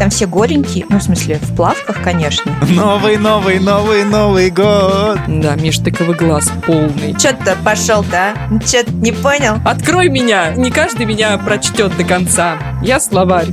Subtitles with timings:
[0.00, 2.50] там все голенькие, ну, в смысле, в плавках, конечно.
[2.70, 5.18] Новый, новый, новый, новый год.
[5.28, 7.14] Да, Миш, тыковый глаз полный.
[7.20, 8.58] Че ты пошел-то, а?
[8.60, 9.58] Че ты не понял?
[9.62, 10.54] Открой меня!
[10.54, 12.56] Не каждый меня прочтет до конца.
[12.82, 13.48] Я словарь.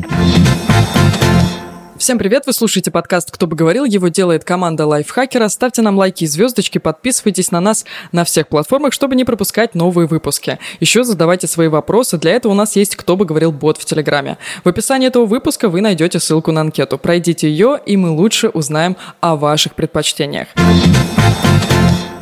[1.97, 5.47] Всем привет, вы слушаете подкаст «Кто бы говорил», его делает команда Лайфхакера.
[5.47, 10.07] Ставьте нам лайки и звездочки, подписывайтесь на нас на всех платформах, чтобы не пропускать новые
[10.07, 10.59] выпуски.
[10.79, 14.37] Еще задавайте свои вопросы, для этого у нас есть «Кто бы говорил» бот в Телеграме.
[14.63, 16.99] В описании этого выпуска вы найдете ссылку на анкету.
[16.99, 20.49] Пройдите ее, и мы лучше узнаем о ваших предпочтениях.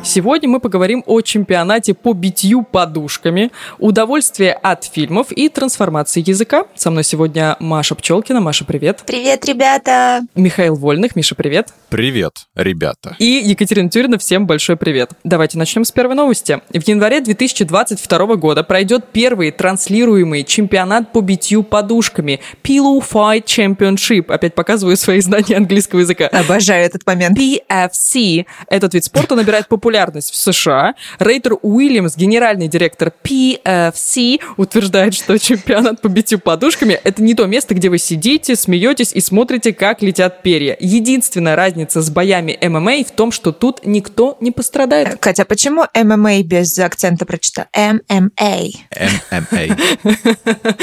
[0.06, 6.66] Сегодня мы поговорим о чемпионате по битью подушками, удовольствие от фильмов и трансформации языка.
[6.76, 8.40] Со мной сегодня Маша Пчелкина.
[8.40, 9.02] Маша, привет.
[9.04, 10.20] Привет, ребята.
[10.36, 11.16] Михаил Вольных.
[11.16, 11.70] Миша, привет.
[11.88, 13.16] Привет, ребята.
[13.18, 14.16] И Екатерина Тюрина.
[14.18, 15.10] Всем большой привет.
[15.24, 16.60] Давайте начнем с первой новости.
[16.72, 24.32] В январе 2022 года пройдет первый транслируемый чемпионат по битью подушками Pillow Fight Championship.
[24.32, 26.28] Опять показываю свои знания английского языка.
[26.28, 27.36] Обожаю этот момент.
[27.36, 28.46] PFC.
[28.68, 30.94] Этот вид спорта набирает популярность популярность в США.
[31.18, 37.74] Рейтер Уильямс, генеральный директор PFC, утверждает, что чемпионат по битью подушками– это не то место,
[37.74, 40.76] где вы сидите, смеетесь и смотрите, как летят перья.
[40.78, 45.18] Единственная разница с боями ММА в том, что тут никто не пострадает.
[45.18, 47.64] Катя, а почему ММА без акцента прочитал?
[47.74, 48.30] ММА.
[49.30, 49.76] ММА.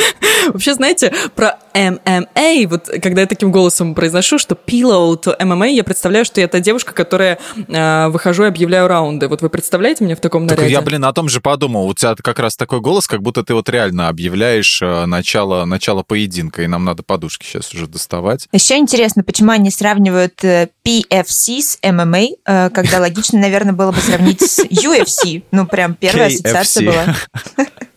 [0.47, 5.83] Вообще, знаете, про ММА, вот когда я таким голосом произношу, что pillow to MMA, я
[5.83, 9.27] представляю, что я та девушка, которая э, выхожу и объявляю раунд раунды.
[9.27, 10.63] Вот вы представляете меня в таком наряде?
[10.63, 11.87] Так я, блин, о том же подумал.
[11.87, 16.03] У тебя как раз такой голос, как будто ты вот реально объявляешь э, начало, начало
[16.03, 18.47] поединка, и нам надо подушки сейчас уже доставать.
[18.51, 23.99] Еще интересно, почему они сравнивают э, PFC с MMA, э, когда логично, наверное, было бы
[23.99, 25.43] сравнить с UFC.
[25.51, 27.15] Ну, прям первая ассоциация была.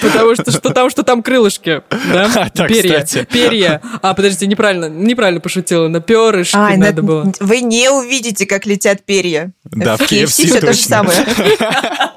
[0.00, 2.50] Потому что что там, что там крылышки, да?
[2.54, 3.26] Так, перья, кстати.
[3.30, 3.80] перья.
[4.02, 5.88] А, подождите, неправильно, неправильно пошутила.
[5.88, 7.32] На перышки А, надо было.
[7.40, 9.52] Вы не увидите, как летят перья.
[9.64, 11.18] Да, в KFC KFC все то же самое.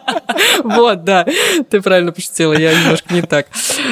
[0.64, 1.26] Вот, да,
[1.70, 3.48] ты правильно пошутила, я немножко не так.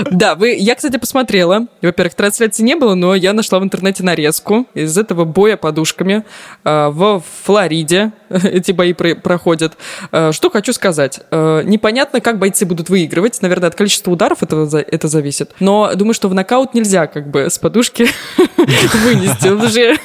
[0.09, 1.67] Да, вы, я, кстати, посмотрела.
[1.81, 6.23] Во-первых, трансляции не было, но я нашла в интернете нарезку из этого боя подушками
[6.63, 8.11] э, в Флориде.
[8.43, 9.73] Эти бои про- проходят.
[10.11, 11.19] Э, Что хочу сказать.
[11.31, 13.41] Э, Непонятно, как бойцы будут выигрывать.
[13.41, 15.51] Наверное, от количества ударов это, это зависит.
[15.59, 18.07] Но думаю, что в нокаут нельзя как бы с подушки
[18.57, 19.49] вынести.
[19.49, 19.95] Потому что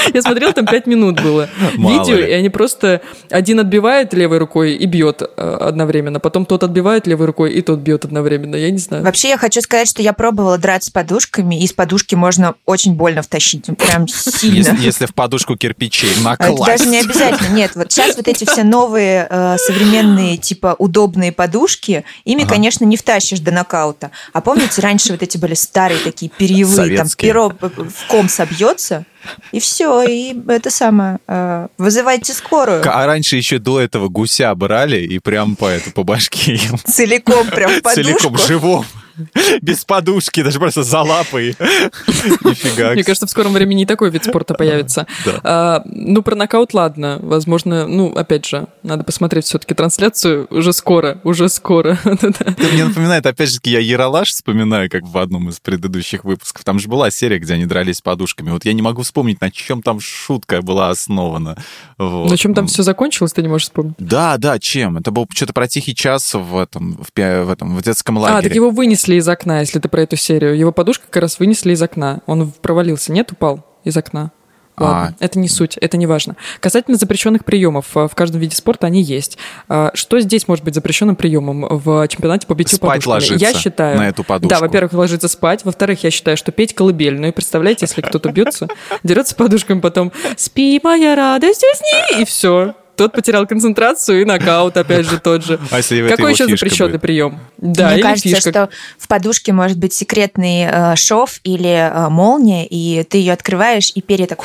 [0.14, 2.28] я- смотрела, там 5 минут было Мало видео, ли.
[2.30, 3.00] и они просто
[3.30, 7.80] один отбивает левой рукой и бьет э, одновременно, потом тот отбивает левой рукой и тот
[7.80, 8.56] бьет одновременно.
[8.56, 9.04] Я не знаю.
[9.04, 12.94] Вообще, я хочу сказать, что я пробовала драться с подушками, и с подушки можно очень
[12.94, 13.66] больно втащить.
[13.78, 14.56] Прям сильно.
[14.56, 16.66] Если, если в подушку кирпичей Это накласть.
[16.66, 17.54] даже не обязательно.
[17.54, 22.54] Нет, вот сейчас вот эти все новые э, современные, типа, удобные подушки, ими, Ага.
[22.54, 24.10] конечно, не втащишь до нокаута.
[24.32, 27.28] А помните, раньше вот эти были старые такие перьевые, там Советские.
[27.30, 29.04] перо п- в ком собьется,
[29.52, 31.18] и все, и это самое.
[31.26, 32.82] э, вызывайте скорую.
[32.84, 36.58] А раньше еще до этого гуся брали и прям по эту по башке.
[36.86, 38.02] Целиком прям в подушку.
[38.02, 38.84] Целиком живом.
[39.62, 41.56] Без подушки, даже просто за лапой.
[42.44, 42.92] Нифига.
[42.92, 45.06] Мне кажется, в скором времени и такой вид спорта появится.
[45.42, 47.18] А, ну, про нокаут, ладно.
[47.22, 51.98] Возможно, ну, опять же, надо посмотреть все-таки трансляцию уже скоро, уже скоро.
[52.04, 56.64] Это мне напоминает, опять же, я Яралаш вспоминаю, как в одном из предыдущих выпусков.
[56.64, 58.50] Там же была серия, где они дрались подушками.
[58.50, 61.56] Вот я не могу вспомнить, на чем там шутка была основана.
[61.98, 62.30] Вот.
[62.30, 63.94] На чем там все закончилось, ты не можешь вспомнить?
[63.98, 64.96] Да, да, чем?
[64.96, 67.18] Это был что-то про тихий час в этом, в,
[67.50, 68.54] этом, в детском А, так лагере.
[68.54, 70.56] его вынесли из окна, если ты про эту серию.
[70.56, 72.20] Его подушка как раз вынесли из окна.
[72.26, 74.32] Он провалился, нет, упал из окна.
[74.78, 75.24] Ладно, А.
[75.24, 76.36] это не суть, это не важно.
[76.60, 79.36] Касательно запрещенных приемов, э, в каждом виде спорта они есть.
[79.68, 83.12] А, Что здесь может быть запрещенным приемом в чемпионате по битью Спать подушками?
[83.12, 84.48] ложиться я считаю, на эту подушку.
[84.48, 85.66] Да, во-первых, ложиться спать.
[85.66, 87.34] Во-вторых, я считаю, что петь колыбельную.
[87.34, 88.68] Представляете, если кто-то бьется,
[89.02, 92.74] дерется подушками, потом «Спи, моя радость, усни!» и все.
[93.00, 95.58] Тот потерял концентрацию и нокаут, опять же, тот же.
[95.70, 97.00] А если Какой еще запрещенный будет?
[97.00, 97.40] прием?
[97.56, 98.50] Да, Мне или кажется, фишка.
[98.50, 98.68] что
[98.98, 104.02] в подушке может быть секретный э, шов или э, молния, и ты ее открываешь, и
[104.02, 104.40] перья так...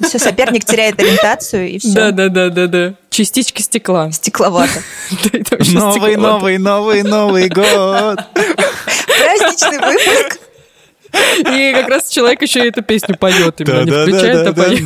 [0.00, 1.92] Все, соперник теряет ориентацию, и все.
[1.92, 2.94] Да, да, да, да, да.
[3.10, 4.10] Частички стекла.
[4.12, 4.80] Стекловато.
[5.74, 8.18] Новый, новый, новый, Новый год.
[8.32, 10.40] Праздничный выпуск.
[11.38, 14.82] И как раз человек еще и эту песню поет, именно не включает, а поет.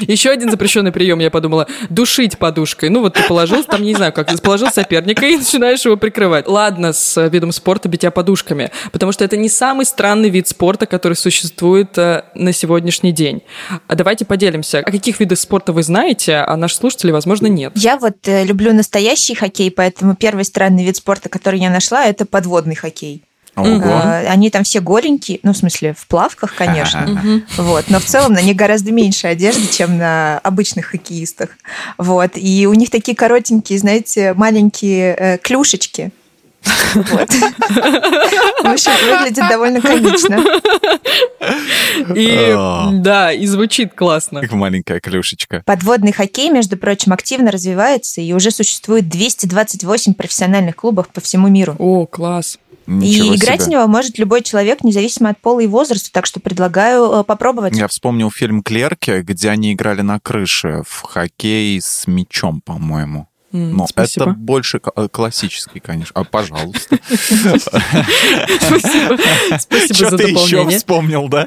[0.00, 2.90] Еще один запрещенный прием, я подумала, душить подушкой.
[2.90, 6.48] Ну вот ты положил, там, не знаю, как положил соперника и начинаешь его прикрывать.
[6.48, 11.14] Ладно, с видом спорта битья подушками, потому что это не самый странный вид спорта, который
[11.14, 13.42] существует э, на сегодняшний день.
[13.86, 17.72] А давайте поделимся, о каких видах спорта вы знаете, а наши слушатели, возможно, нет.
[17.74, 22.26] Я вот э, люблю настоящий хоккей, поэтому первый странный вид спорта, который я нашла, это
[22.26, 23.24] подводный хоккей.
[23.56, 24.00] Ого.
[24.28, 27.42] Они там все голенькие, ну, в смысле, в плавках, конечно.
[27.56, 27.84] Вот.
[27.88, 31.50] Но в целом на них гораздо меньше одежды, чем на обычных хоккеистах.
[31.98, 32.32] Вот.
[32.34, 36.10] И у них такие коротенькие, знаете, маленькие э, клюшечки.
[36.94, 37.30] Вот.
[37.30, 40.42] В общем, выглядит довольно комично.
[42.14, 44.40] И да, и звучит классно.
[44.40, 45.62] Как маленькая клюшечка.
[45.66, 51.76] Подводный хоккей, между прочим, активно развивается, и уже существует 228 профессиональных клубов по всему миру.
[51.78, 52.58] О, класс.
[52.86, 53.66] Ничего и играть себе.
[53.66, 57.76] в него может любой человек, независимо от пола и возраста, так что предлагаю э, попробовать.
[57.76, 63.28] Я вспомнил фильм «Клерки», где они играли на крыше в хоккей с мячом, по-моему.
[63.56, 64.30] Но Спасибо.
[64.30, 66.20] это больше э, классический, конечно.
[66.20, 66.98] А, пожалуйста.
[67.06, 69.16] Спасибо.
[69.60, 70.42] Спасибо за дополнение.
[70.42, 71.46] еще вспомнил, да?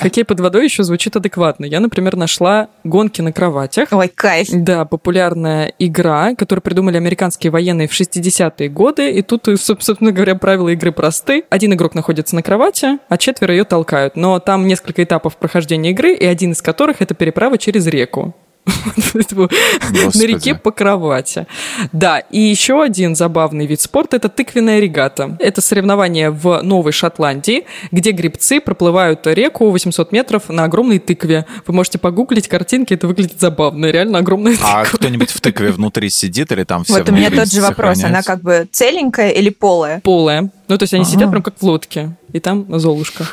[0.00, 1.64] Хоккей под водой еще звучит адекватно.
[1.64, 3.90] Я, например, нашла гонки на кроватях.
[3.92, 4.48] Ой, кайф.
[4.50, 9.12] Да, популярная игра, которую придумали американские военные в 60-е годы.
[9.12, 11.44] И тут, собственно говоря, правила игры просты.
[11.48, 14.16] Один игрок находится на кровати, а четверо ее толкают.
[14.16, 18.34] Но там несколько этапов прохождения игры, и один из которых это переправа через реку.
[18.66, 21.46] На реке по кровати.
[21.92, 25.36] Да, и еще один забавный вид спорта– это тыквенная регата.
[25.40, 31.46] Это соревнование в Новой Шотландии, где грибцы проплывают реку 800 метров на огромной тыкве.
[31.66, 34.80] Вы можете погуглить картинки, это выглядит забавно, реально огромная а тыква.
[34.80, 38.02] А кто-нибудь в тыкве внутри сидит или там все Вот у меня тот же вопрос,
[38.04, 40.00] она как бы целенькая или полая?
[40.00, 40.50] Полая.
[40.68, 41.12] Ну, то есть они ага.
[41.12, 42.16] сидят прям как в лодке.
[42.32, 43.26] И там Золушка.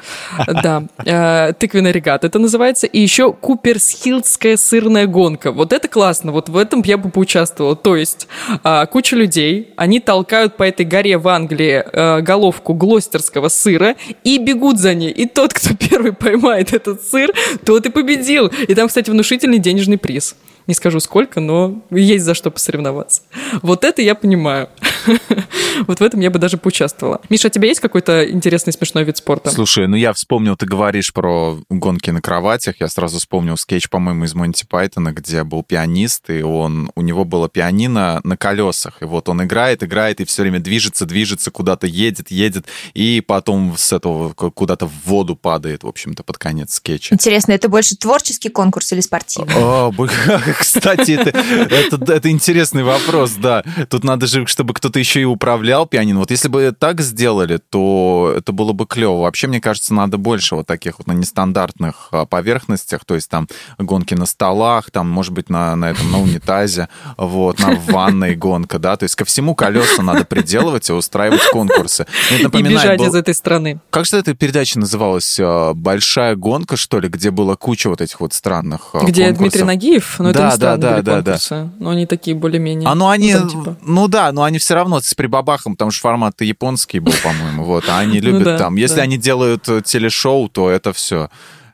[0.47, 0.83] Да.
[1.05, 2.87] Э, тыквенный регат это называется.
[2.87, 5.51] И еще Куперсхилдская сырная гонка.
[5.51, 6.31] Вот это классно.
[6.31, 7.75] Вот в этом я бы поучаствовала.
[7.75, 8.27] То есть
[8.63, 14.37] а, куча людей, они толкают по этой горе в Англии э, головку глостерского сыра и
[14.37, 15.11] бегут за ней.
[15.11, 17.31] И тот, кто первый поймает этот сыр,
[17.65, 18.47] тот и победил.
[18.47, 20.35] И там, кстати, внушительный денежный приз.
[20.65, 23.23] Не скажу сколько, но есть за что посоревноваться.
[23.61, 24.69] Вот это я понимаю.
[25.87, 27.21] Вот в этом я бы даже поучаствовала.
[27.29, 29.51] Миша, у тебя есть какой-то интересный смешной вид спорта?
[29.51, 32.75] Слушай, ну я вспомнил, ты говоришь про гонки на кроватях.
[32.79, 37.25] Я сразу вспомнил скетч, по-моему, из Монти Пайтона, где был пианист, и он, у него
[37.25, 39.01] было пианино на колесах.
[39.01, 43.75] И вот он играет, играет, и все время движется, движется, куда-то едет, едет, и потом
[43.77, 47.15] с этого куда-то в воду падает, в общем-то, под конец скетча.
[47.15, 49.53] Интересно, это больше творческий конкурс или спортивный?
[49.55, 49.91] О,
[50.59, 53.63] Кстати, это, это, это интересный вопрос, да.
[53.89, 56.19] Тут надо же, чтобы кто-то еще и управлял пианино.
[56.19, 59.21] Вот если бы так сделали, то это было бы клево.
[59.21, 63.47] Вообще, мне кажется, надо больше вот таких вот на нестандартных а, поверхностях, то есть там
[63.77, 68.79] гонки на столах, там, может быть, на, на этом, на унитазе, вот, на ванной гонка,
[68.79, 72.05] да, то есть ко всему колеса надо приделывать и устраивать конкурсы.
[72.31, 73.07] и бежать был...
[73.07, 73.79] из этой страны.
[73.89, 75.39] Как же эта передача называлась?
[75.39, 79.39] А, «Большая гонка», что ли, где было куча вот этих вот странных а, Где конкурсов.
[79.39, 80.15] Дмитрий Нагиев?
[80.19, 81.37] Ну, да, да, да, да, да.
[81.79, 82.89] Но они такие более-менее.
[82.89, 83.77] А ну они, ну, там, типа...
[83.81, 87.85] ну да, но они все равно с прибабахом, потому что формат японский был, по-моему, вот,
[87.87, 88.75] а они ну любят там.
[88.75, 91.29] Если они делают э, телешоу, то это все,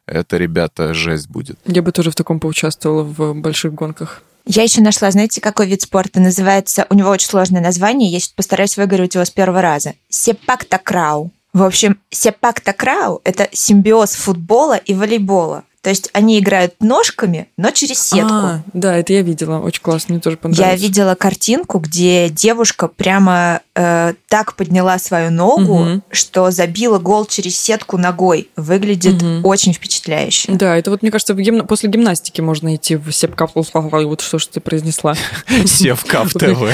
[0.06, 1.60] это, ребята, жесть будет.
[1.66, 4.22] Я бы тоже в таком поучаствовала в больших гонках.
[4.46, 6.88] Я еще нашла, знаете, какой вид спорта называется?
[6.90, 9.94] У него очень сложное название, я сейчас постараюсь выговорить его с первого раза.
[10.10, 11.32] Сепак-такрау.
[11.54, 15.64] В общем, сепак-такрау– это симбиоз футбола и волейбола.
[15.82, 18.34] То есть они играют ножками, но через сетку.
[18.34, 20.70] А, да, это я видела, очень классно, мне тоже понравилось.
[20.70, 26.02] Я видела картинку, где девушка прямо э, так подняла свою ногу, угу.
[26.12, 28.50] что забила гол через сетку ногой.
[28.58, 29.48] Выглядит угу.
[29.48, 30.52] очень впечатляюще.
[30.52, 31.64] Да, это вот, мне кажется, гимна...
[31.64, 35.16] после гимнастики можно идти в сепкап, вот что ж ты произнесла.
[35.66, 36.60] Севкап ТВ.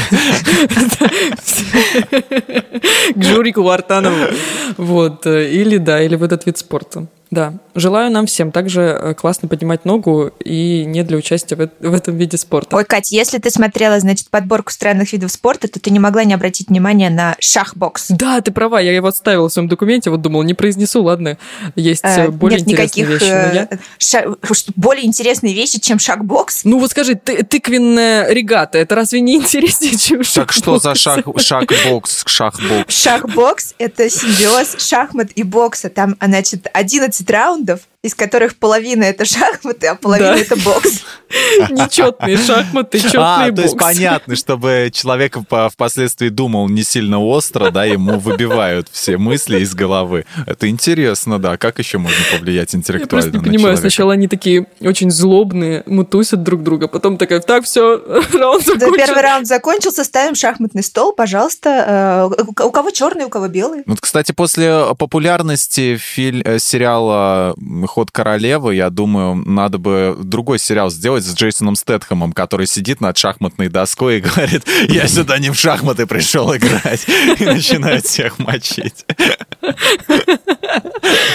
[3.15, 4.33] К Журику Вартанову.
[4.77, 7.07] Вот, э, или да, или в этот вид спорта.
[7.35, 11.93] Да, желаю нам всем также э, классно поднимать ногу и не для участия в, в
[11.93, 12.77] этом виде спорта.
[12.77, 16.33] Ой, Катя, если ты смотрела, значит, подборку странных видов спорта, то ты не могла не
[16.33, 18.05] обратить внимания на шахбокс.
[18.07, 21.37] Да, ты права, я его отставила в своем документе, вот думала, не произнесу, ладно,
[21.75, 23.55] есть а, более нет интересные никаких, вещи.
[23.55, 23.69] Я...
[23.97, 24.35] Ша...
[24.77, 26.61] Более интересные вещи, чем шахбокс?
[26.63, 30.33] Ну вот скажи, ты, тыквенная регата, это разве не интереснее, чем шахбокс?
[30.33, 31.25] Так что за шах...
[31.37, 32.95] шахбокс, шахбокс?
[32.95, 35.89] Шахбокс– это симбиоз шахмат и бокса.
[35.89, 41.03] Там, значит, 11 раундов, из которых половина это шахматы, а половина это бокс.
[41.69, 43.55] Нечетные шахматы, четные а, бокс.
[43.55, 45.37] то есть понятно, чтобы человек
[45.73, 50.25] впоследствии думал не сильно остро, да, ему выбивают все мысли из головы.
[50.45, 51.57] Это интересно, да.
[51.57, 56.43] Как еще можно повлиять интеллектуально Я просто не понимаю, сначала они такие очень злобные, мутусят
[56.43, 57.97] друг друга, потом такая, так, все,
[58.33, 59.05] раунд закончился.
[59.05, 62.29] Первый раунд закончился, ставим шахматный стол, пожалуйста.
[62.37, 63.83] Э, у кого черный, у кого белый.
[63.85, 65.99] Вот, кстати, после популярности.
[66.17, 67.55] Э, сериала
[67.95, 73.17] «Ход королевы», я думаю, надо бы другой сериал сделать с Джейсоном Стэтхэмом, который сидит над
[73.17, 77.05] шахматной доской и говорит, я сюда не в шахматы пришел играть,
[77.39, 79.05] и начинает всех мочить.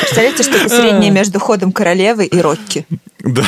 [0.03, 2.85] Представляете, что-то среднее между ходом королевы и Рокки.
[3.21, 3.47] Да.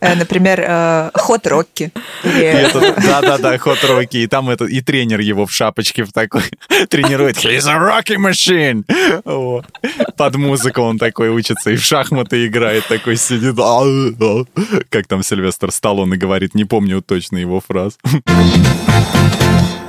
[0.00, 1.92] Э, например, э, ход Рокки.
[2.24, 4.18] Да-да-да, ход Рокки.
[4.18, 6.42] И там это, и тренер его в шапочке в такой
[6.88, 7.36] тренирует.
[7.36, 8.84] He's a Rocky machine!
[10.16, 13.56] Под музыку он такой учится и в шахматы играет, такой сидит.
[14.88, 17.98] Как там Сильвестр Сталлоне говорит, не помню точно его фраз.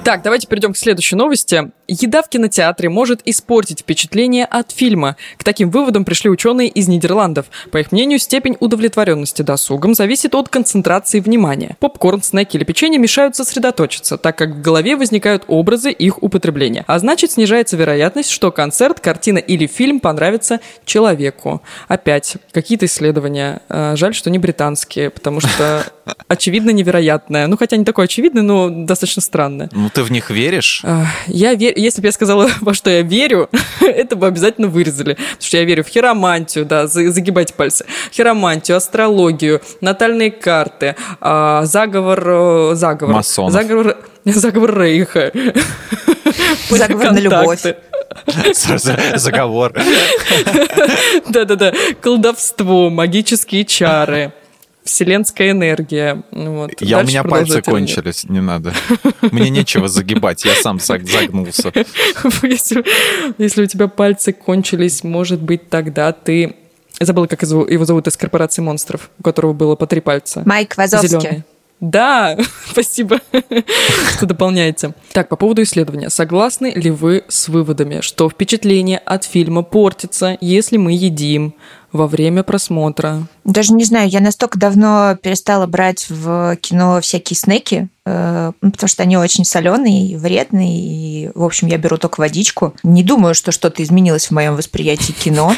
[0.04, 1.72] Так, давайте перейдем к следующей новости.
[1.92, 5.18] Еда в кинотеатре может испортить впечатление от фильма.
[5.36, 7.48] К таким выводам пришли ученые из Нидерландов.
[7.70, 11.76] По их мнению, степень удовлетворенности досугом зависит от концентрации внимания.
[11.82, 16.86] Попкорн, снеки или печенье мешают сосредоточиться, так как в голове возникают образы их употребления.
[16.88, 21.62] А значит, снижается вероятность, что концерт, картина или фильм понравится человеку.
[21.90, 23.64] Опять, какие-то исследования.
[23.68, 25.86] А, жаль, что не британские, потому что
[26.30, 27.48] очевидно невероятное.
[27.48, 29.70] Ну, хотя не такое очевидное, но достаточно странное.
[29.74, 30.86] Ну, ты в них веришь?
[31.28, 31.81] Я верю.
[31.82, 33.50] Если бы я сказала, во что я верю,
[33.82, 35.14] это бы обязательно вырезали.
[35.14, 37.86] Потому что я верю в хиромантию, да, загибайте пальцы.
[38.12, 42.24] Хиромантию, астрологию, натальные карты, а, заговор...
[42.26, 43.16] Э, заговор.
[43.16, 43.54] Масонов.
[43.54, 45.32] Заговор, заговор Рейха.
[46.70, 47.62] Заговор на любовь.
[49.16, 49.74] Заговор.
[51.30, 51.74] Да-да-да.
[52.02, 54.34] Колдовство, магические чары
[54.92, 56.22] вселенская энергия.
[56.32, 56.72] Вот.
[56.82, 58.74] Я, у меня пальцы кончились, не надо.
[59.32, 61.72] Мне нечего загибать, я сам загнулся.
[62.44, 62.84] Если,
[63.38, 66.56] если у тебя пальцы кончились, может быть, тогда ты...
[67.00, 70.44] Я забыла, как его зовут из корпорации монстров, у которого было по три пальца.
[70.46, 71.20] Майк Вазовский.
[71.20, 71.44] Зеленый.
[71.82, 72.38] Да,
[72.70, 73.20] спасибо,
[74.16, 74.94] что дополняете.
[75.14, 76.10] Так, по поводу исследования.
[76.10, 81.56] Согласны ли вы с выводами, что впечатление от фильма портится, если мы едим
[81.92, 83.28] во время просмотра?
[83.44, 88.88] Даже не знаю, я настолько давно перестала брать в кино всякие снеки, э, ну, потому
[88.88, 92.74] что они очень соленые и вредные, и, в общем, я беру только водичку.
[92.84, 95.56] Не думаю, что что-то изменилось в моем восприятии кино,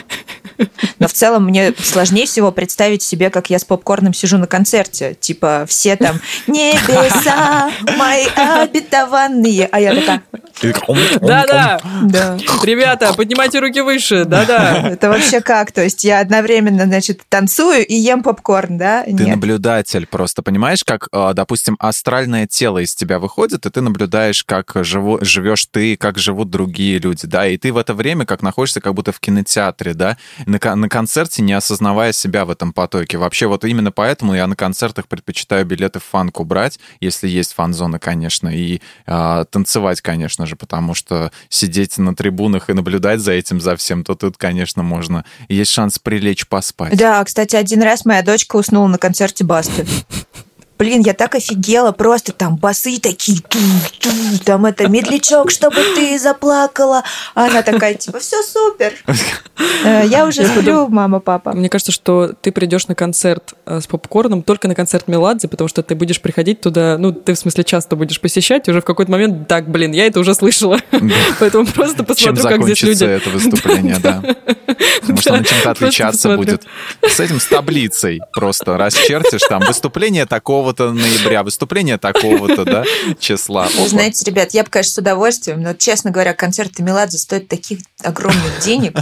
[1.00, 5.16] но в целом мне сложнее всего представить себе, как я с попкорном сижу на концерте.
[5.20, 10.24] Типа все там «Небеса мои обетованные», а я такая...
[11.20, 12.38] Да-да, да.
[12.64, 14.90] Ребята, поднимайте руки выше, да-да.
[14.90, 15.72] Это вообще как?
[15.72, 19.04] То есть я одновременно, значит, танцую и ем попкорн, да?
[19.04, 24.44] Ты наблюдатель просто, понимаешь, как, а, допустим, астральное тело из тебя выходит, и ты наблюдаешь,
[24.44, 28.42] как живу, живешь ты, как живут другие люди, да, и ты в это время как
[28.42, 33.18] находишься как будто в кинотеатре, да, на, на концерте, не осознавая себя в этом потоке.
[33.18, 38.00] Вообще вот именно поэтому я на концертах предпочитаю билеты в фанку брать, если есть фан-зона,
[38.00, 43.60] конечно, и э, танцевать, конечно же, потому что сидеть на трибунах и наблюдать за этим,
[43.60, 45.26] за всем, то тут, конечно, можно.
[45.50, 46.98] Есть шанс прилечь поспать.
[46.98, 49.86] Да, кстати, один раз моя дочка уснула на концерте Басты.
[50.78, 53.60] Блин, я так офигела, просто там басы такие, ту,
[54.00, 54.10] ту,
[54.44, 57.04] там это медлячок, чтобы ты заплакала.
[57.36, 58.94] А она такая, типа, все супер.
[59.86, 61.54] Э, я уже сплю, мама, папа.
[61.54, 65.68] Мне кажется, что ты придешь на концерт э, с попкорном только на концерт Меладзе, потому
[65.68, 68.86] что ты будешь приходить туда, ну, ты в смысле часто будешь посещать, и уже в
[68.86, 70.80] какой-то момент, так, блин, я это уже слышала.
[71.40, 73.04] Поэтому просто посмотрю, как здесь люди...
[73.04, 74.24] это выступление, да.
[75.08, 76.64] Может, оно чем-то отличаться будет.
[77.02, 82.84] С этим, с таблицей просто расчертишь там выступление такого такого-то ноября, выступление такого-то, да,
[83.20, 83.68] числа.
[83.78, 87.80] Вы знаете, ребят, я бы, конечно, с удовольствием, но, честно говоря, концерты Меладзе стоят таких
[88.04, 88.98] огромных денег.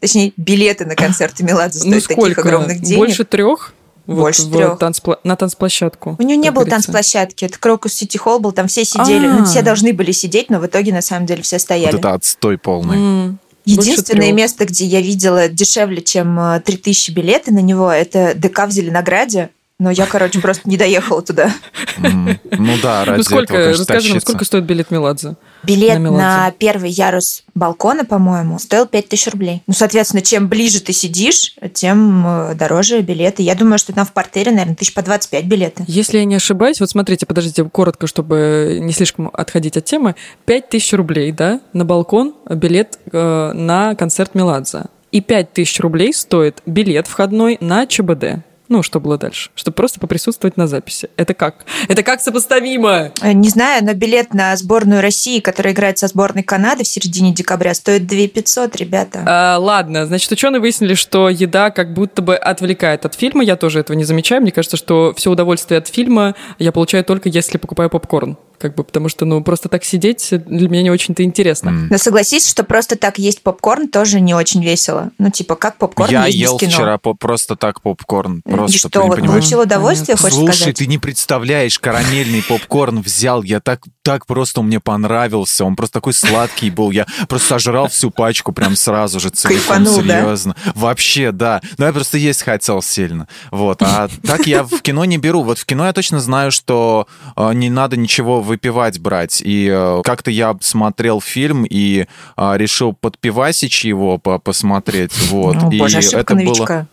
[0.00, 2.98] Точнее, билеты на концерты Меладзе ну, стоят таких огромных денег.
[2.98, 3.72] Больше трех?
[4.06, 4.78] Больше вот, трех.
[4.78, 5.20] Танцпла...
[5.22, 6.16] На танцплощадку.
[6.18, 7.44] У нее не было танцплощадки.
[7.44, 9.28] Это Крокус Сити Холл был, там все сидели.
[9.28, 11.92] Ну, все должны были сидеть, но в итоге, на самом деле, все стояли.
[11.92, 13.38] Вот это отстой полный.
[13.64, 19.50] Единственное место, где я видела дешевле, чем 3000 билеты на него, это ДК в Зеленограде.
[19.82, 21.52] Но я, короче, просто не доехала туда.
[21.98, 25.34] Ну да, ради Ну сколько, этого, расскажи нам, сколько стоит билет Меладзе?
[25.64, 29.62] Билет на, на первый ярус балкона, по-моему, стоил 5000 рублей.
[29.66, 33.42] Ну, соответственно, чем ближе ты сидишь, тем э, дороже билеты.
[33.42, 35.84] Я думаю, что там в портере, наверное, тысяч по 25 билеты.
[35.88, 40.14] Если я не ошибаюсь, вот смотрите, подождите, коротко, чтобы не слишком отходить от темы.
[40.44, 44.84] 5000 рублей, да, на балкон билет э, на концерт Меладзе.
[45.10, 48.44] И 5000 рублей стоит билет входной на ЧБД.
[48.72, 49.50] Ну, что было дальше?
[49.54, 51.10] Чтобы просто поприсутствовать на записи.
[51.18, 51.66] Это как?
[51.88, 53.12] Это как сопоставимо?
[53.20, 57.34] Э, не знаю, но билет на сборную России, которая играет со сборной Канады в середине
[57.34, 59.24] декабря, стоит 2 500, ребята.
[59.26, 63.44] А, ладно, значит, ученые выяснили, что еда как будто бы отвлекает от фильма.
[63.44, 64.40] Я тоже этого не замечаю.
[64.40, 68.84] Мне кажется, что все удовольствие от фильма я получаю только если покупаю попкорн как бы,
[68.84, 71.70] потому что, ну, просто так сидеть для меня не очень-то интересно.
[71.70, 71.86] Mm.
[71.90, 75.10] Но согласись, что просто так есть попкорн тоже не очень весело.
[75.18, 76.70] Ну, типа, как попкорн Я есть ел без кино?
[76.70, 78.40] вчера по просто так попкорн.
[78.42, 80.76] Просто, И что, вот получил удовольствие, хочешь Слушай, сказать?
[80.76, 85.94] ты не представляешь, карамельный попкорн взял, я так, так просто он мне понравился, он просто
[85.94, 90.20] такой сладкий был, я просто сожрал всю пачку прям сразу же целиком, Кайфанул, да?
[90.20, 90.56] серьезно.
[90.76, 91.60] Вообще, да.
[91.78, 93.26] Но я просто есть хотел сильно.
[93.50, 93.82] Вот.
[93.82, 95.42] А так я в кино не беру.
[95.42, 99.40] Вот в кино я точно знаю, что э, не надо ничего выпивать брать.
[99.42, 102.06] И э, как-то я смотрел фильм и
[102.36, 105.12] э, решил под пивасич его по посмотреть.
[105.30, 105.56] Вот.
[105.56, 106.86] О, и боже, это было...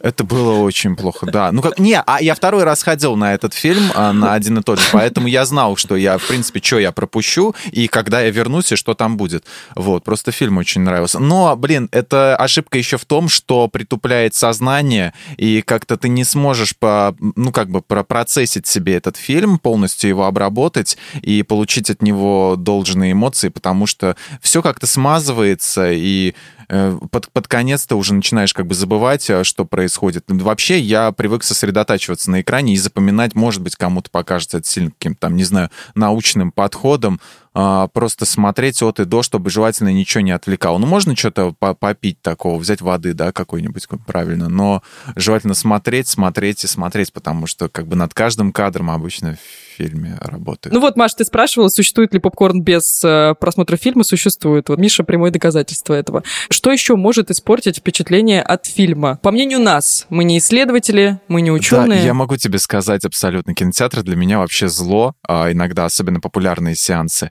[0.00, 1.50] Это было очень плохо, да.
[1.52, 4.62] Ну как, не, а я второй раз ходил на этот фильм, а, на один и
[4.62, 8.30] тот же, поэтому я знал, что я, в принципе, что я пропущу, и когда я
[8.30, 9.44] вернусь, и что там будет.
[9.74, 11.18] Вот, просто фильм очень нравился.
[11.18, 16.76] Но, блин, это ошибка еще в том, что притупляет сознание, и как-то ты не сможешь,
[16.76, 22.56] по, ну как бы, процессить себе этот фильм, полностью его обработать и получить от него
[22.56, 26.34] должные эмоции, потому что все как-то смазывается, и
[26.68, 30.24] под, под конец ты уже начинаешь как бы забывать, э, что происходит.
[30.28, 35.20] Вообще я привык сосредотачиваться на экране и запоминать, может быть, кому-то покажется это сильно каким-то
[35.20, 37.20] там, не знаю, научным подходом,
[37.58, 40.76] а, просто смотреть от и до, чтобы желательно ничего не отвлекало.
[40.76, 44.82] Ну, можно что-то попить такого, взять воды, да, какой-нибудь правильно, но
[45.14, 50.18] желательно смотреть, смотреть и смотреть, потому что как бы над каждым кадром обычно в фильме
[50.20, 50.74] работает.
[50.74, 54.04] Ну вот, Маш, ты спрашивала, существует ли попкорн без э, просмотра фильма?
[54.04, 54.68] Существует.
[54.68, 56.24] Вот Миша прямое доказательство этого.
[56.50, 59.18] Что еще может испортить впечатление от фильма?
[59.22, 62.00] По мнению нас, мы не исследователи, мы не ученые.
[62.00, 63.54] Да, я могу тебе сказать абсолютно.
[63.54, 67.30] Кинотеатр для меня вообще зло, а иногда особенно популярные сеансы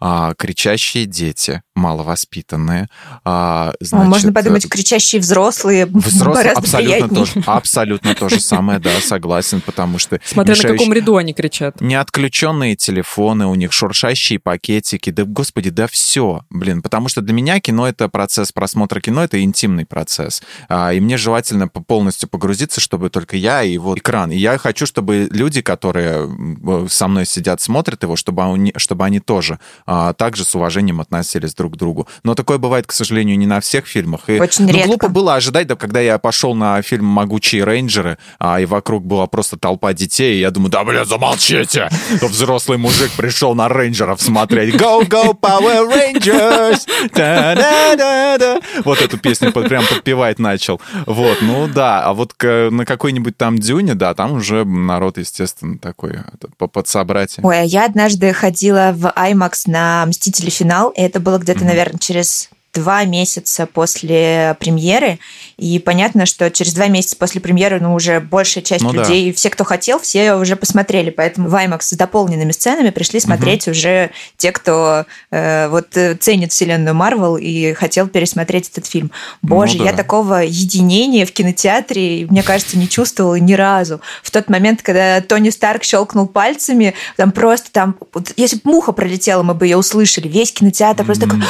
[0.00, 2.88] а, кричащие дети, маловоспитанные.
[3.24, 9.60] А, значит, Можно подумать, кричащие взрослые, взрослые абсолютно тоже, абсолютно то же самое, да, согласен,
[9.60, 11.80] потому что Смотря на мешающие- каком ряду они кричат.
[11.80, 17.32] не отключенные телефоны, у них шуршащие пакетики, да, господи, да все, блин, потому что для
[17.34, 22.28] меня кино это процесс просмотра кино, это интимный процесс, А, и мне желательно по- полностью
[22.28, 27.08] погрузиться, чтобы только я и вот экран, и я хочу, чтобы люди, которые м, со
[27.08, 29.58] мной сидят, смотрят его, чтобы они, чтобы они тоже
[29.92, 32.06] а, также с уважением относились друг к другу.
[32.22, 34.20] Но такое бывает, к сожалению, не на всех фильмах.
[34.28, 34.86] И, Очень ну, редко.
[34.86, 39.26] глупо было ожидать, да, когда я пошел на фильм «Могучие рейнджеры», а, и вокруг была
[39.26, 41.88] просто толпа детей, и я думаю, да, блин, замолчите!
[42.20, 44.76] То взрослый мужик пришел на рейнджеров смотреть.
[44.76, 46.86] Go, go, Power Rangers!
[47.12, 48.60] Та-да-да-да.
[48.84, 50.80] Вот эту песню прям подпевать начал.
[51.06, 56.20] Вот, ну да, а вот на какой-нибудь там дюне, да, там уже народ, естественно, такой
[56.58, 57.42] подсобратье.
[57.42, 60.50] Ой, а я однажды ходила в IMAX на «Мстители.
[60.50, 65.18] Финал», и это было где-то, наверное, через два месяца после премьеры,
[65.56, 69.00] и понятно, что через два месяца после премьеры, ну, уже большая часть Ну да.
[69.00, 73.66] людей, все, кто хотел, все уже посмотрели, поэтому в IMAX с дополненными сценами пришли смотреть
[73.68, 79.10] уже те, кто э, вот э, ценит вселенную Марвел и хотел пересмотреть этот фильм.
[79.42, 79.98] Боже, Ну я да.
[79.98, 84.00] такого единения в кинотеатре, мне кажется, не чувствовала ни разу.
[84.22, 87.96] В тот момент, когда Тони Старк щелкнул пальцами, там просто там,
[88.36, 90.28] если бы муха пролетела, мы бы ее услышали.
[90.28, 91.40] Весь кинотеатр просто такой...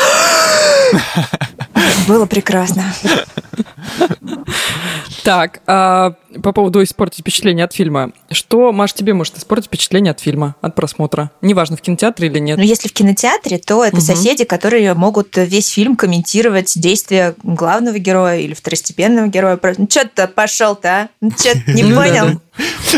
[2.09, 2.85] Было прекрасно.
[5.25, 8.13] Так, а по поводу испортить впечатление от фильма.
[8.31, 11.31] Что, Маш, тебе может испортить впечатление от фильма, от просмотра?
[11.43, 12.57] Неважно, в кинотеатре или нет.
[12.57, 14.05] Но если в кинотеатре, то это Мгм.
[14.05, 19.57] соседи, которые могут весь фильм комментировать действия главного героя или второстепенного героя.
[19.57, 21.09] Просто, ну, что ты пошел-то, а?
[21.21, 22.41] Ну, что не Ну понял?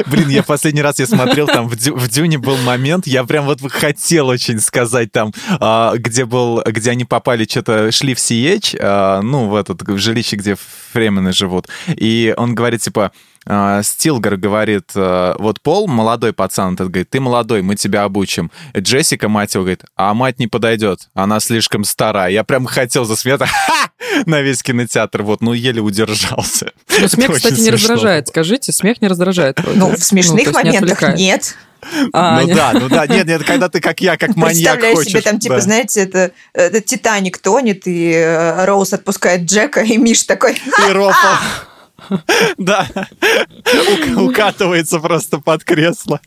[0.07, 3.47] Блин, я последний раз я смотрел, там в, Дю- в Дюне был момент, я прям
[3.47, 8.75] вот хотел очень сказать там, а, где был, где они попали, что-то шли в Сиеч,
[8.79, 10.57] а, ну, в этот в жилище, где
[10.93, 13.13] фремены живут, и он говорит, типа,
[13.47, 18.51] а, Стилгар говорит, вот Пол, молодой пацан, этот говорит, ты молодой, мы тебя обучим.
[18.77, 22.31] Джессика, мать его, говорит, а мать не подойдет, она слишком старая.
[22.31, 23.91] Я прям хотел засмеяться, ха!
[24.27, 26.73] на весь кинотеатр, вот, ну, еле удержался.
[27.01, 28.29] Ну, смех, кстати, не раздражает.
[28.29, 29.61] Скажите, смех не раздражает.
[29.61, 29.79] вроде.
[29.79, 31.57] Ну, в смешных есть не моментах нет.
[32.13, 32.57] А, ну нет.
[32.57, 35.11] да, ну да, нет, нет, когда ты как я, как маньяк Представляю хочешь.
[35.11, 35.61] себе там, типа, да.
[35.61, 41.17] знаете, это, это Титаник тонет, и э, Роуз отпускает Джека, и Миш такой, И рофл.
[42.59, 42.89] Да,
[43.25, 46.21] Ук- укатывается просто под кресло.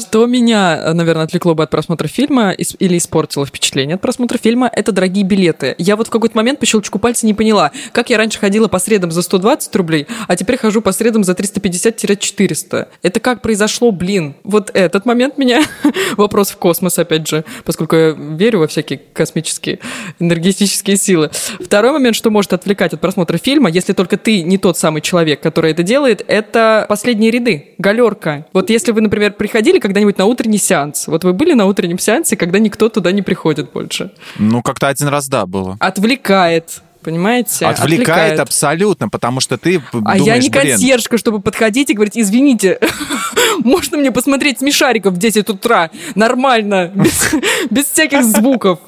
[0.00, 4.92] Что меня, наверное, отвлекло бы от просмотра фильма или испортило впечатление от просмотра фильма, это
[4.92, 5.74] дорогие билеты.
[5.78, 8.78] Я вот в какой-то момент по щелчку пальца не поняла, как я раньше ходила по
[8.78, 12.88] средам за 120 рублей, а теперь хожу по средам за 350-400.
[13.02, 14.34] Это как произошло, блин?
[14.44, 15.62] Вот этот момент меня...
[16.16, 19.80] Вопрос в космос, опять же, поскольку я верю во всякие космические
[20.18, 21.30] энергетические силы.
[21.60, 25.40] Второй момент, что может отвлекать от просмотра фильма, если только ты не тот самый человек,
[25.40, 28.46] который это делает, это последние ряды, галерка.
[28.54, 32.36] Вот если вы, например, приходили когда-нибудь на утренний сеанс, вот вы были на утреннем сеансе,
[32.36, 34.12] когда никто туда не приходит больше?
[34.38, 35.76] Ну, как-то один раз, да, было.
[35.80, 37.66] Отвлекает понимаете?
[37.66, 42.16] Отвлекает, Отвлекает абсолютно, потому что ты А думаешь, я не консьержка, чтобы подходить и говорить,
[42.16, 42.78] извините,
[43.62, 45.90] можно мне посмотреть смешариков в 10 утра?
[46.14, 47.34] Нормально, без,
[47.68, 48.78] без всяких звуков.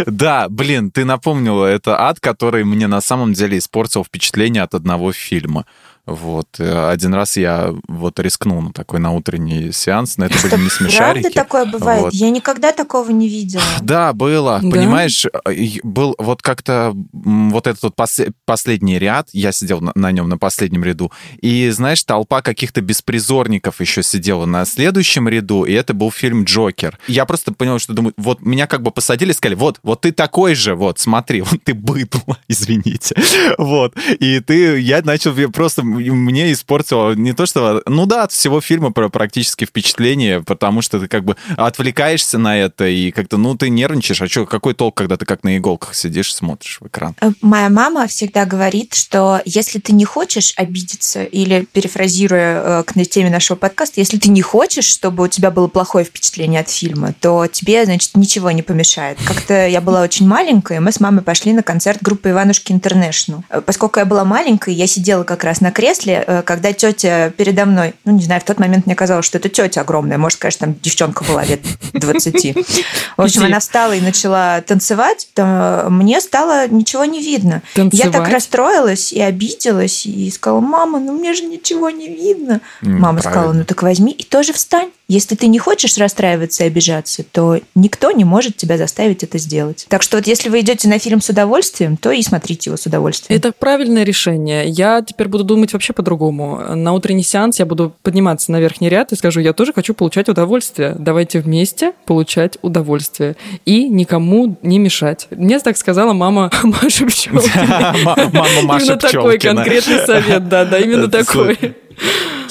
[0.06, 5.12] Да, блин, ты напомнила, это ад, который мне на самом деле испортил впечатление от одного
[5.12, 5.66] фильма.
[6.04, 6.58] Вот.
[6.58, 10.70] Э, один раз я вот рискнул на такой на утренний сеанс, но это были не
[10.70, 11.22] смешарики.
[11.22, 12.02] Правда такое бывает?
[12.02, 12.12] Вот.
[12.14, 13.62] Я никогда такого не видела.
[13.82, 14.60] Да, было.
[14.62, 14.70] Да?
[14.70, 20.12] Понимаешь, э, был вот как-то вот этот вот пос последний ряд, я сидел на, на
[20.12, 25.72] нем на последнем ряду, и, знаешь, толпа каких-то беспризорников еще сидела на следующем ряду, и
[25.72, 26.98] это был фильм «Джокер».
[27.06, 30.54] Я просто понял, что думаю, вот меня как бы посадили, сказали, вот, вот ты такой
[30.54, 33.16] же, вот, смотри, вот ты быдло, извините.
[33.58, 33.94] Вот.
[34.20, 37.82] И ты, я начал просто мне испортило не то, что...
[37.86, 42.58] Ну да, от всего фильма про практически впечатление, потому что ты как бы отвлекаешься на
[42.58, 44.22] это, и как-то, ну, ты нервничаешь.
[44.22, 47.14] А что, какой толк, когда ты как на иголках сидишь, смотришь в экран?
[47.20, 52.92] Э, моя мама всегда говорит, что если ты не хочешь обидеться, или перефразируя э, к
[53.12, 57.14] теме нашего подкаста, если ты не хочешь, чтобы у тебя было плохое впечатление от фильма,
[57.20, 59.18] то тебе, значит, ничего не помешает.
[59.24, 63.44] Как-то я была очень маленькая, мы с мамой пошли на концерт группы Иванушки Интернешнл.
[63.48, 67.64] Э, поскольку я была маленькой, я сидела как раз на кресле, э, когда тетя передо
[67.64, 70.68] мной, ну, не знаю, в тот момент мне казалось, что это тетя огромная, может, конечно,
[70.68, 71.60] там девчонка была лет
[71.92, 72.56] 20.
[73.16, 77.62] В общем, она встала и начала танцевать, то мне стало ничего не видно.
[77.74, 82.60] Я так расстроилась и обиделась, и сказала, мама, ну мне же ничего не видно.
[82.80, 84.90] Мама сказала, ну так возьми и тоже встань.
[85.12, 89.84] Если ты не хочешь расстраиваться и обижаться, то никто не может тебя заставить это сделать.
[89.90, 92.86] Так что вот если вы идете на фильм с удовольствием, то и смотрите его с
[92.86, 93.38] удовольствием.
[93.38, 94.66] Это правильное решение.
[94.70, 96.62] Я теперь буду думать вообще по-другому.
[96.74, 100.30] На утренний сеанс я буду подниматься на верхний ряд и скажу, я тоже хочу получать
[100.30, 100.96] удовольствие.
[100.98, 103.36] Давайте вместе получать удовольствие.
[103.66, 105.28] И никому не мешать.
[105.30, 107.94] Мне так сказала мама Маша Пчелкина.
[108.32, 111.58] Мама Маша Именно такой конкретный совет, да, да, именно такой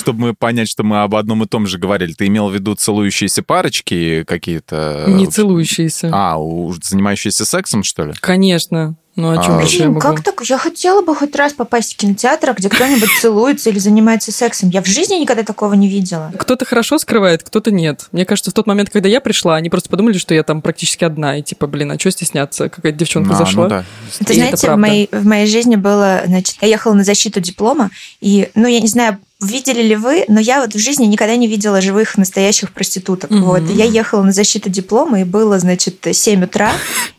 [0.01, 2.13] чтобы мы понять, что мы об одном и том же говорили.
[2.13, 5.05] Ты имел в виду целующиеся парочки какие-то?
[5.07, 6.09] Не целующиеся.
[6.13, 6.37] А,
[6.81, 8.13] занимающиеся сексом, что ли?
[8.19, 8.95] Конечно.
[9.17, 9.99] Ну, о чем а, могу?
[9.99, 10.41] Как так?
[10.45, 14.69] Я хотела бы хоть раз попасть в кинотеатр, где кто-нибудь целуется или занимается сексом.
[14.69, 16.31] Я в жизни никогда такого не видела.
[16.37, 18.07] Кто-то хорошо скрывает, кто-то нет.
[18.13, 21.03] Мне кажется, в тот момент, когда я пришла, они просто подумали, что я там практически
[21.03, 21.37] одна.
[21.37, 22.69] И типа, блин, а что стесняться?
[22.69, 23.63] Какая-то девчонка а, зашла.
[23.63, 23.85] Ну да.
[24.21, 27.89] Это, знаете, в моей, в моей жизни было, значит, я ехала на защиту диплома,
[28.21, 31.47] и, ну, я не знаю, видели ли вы, но я вот в жизни никогда не
[31.47, 33.31] видела живых настоящих проституток.
[33.31, 33.41] Mm-hmm.
[33.41, 33.69] Вот.
[33.69, 36.71] Я ехала на защиту диплома, и было, значит, 7 утра.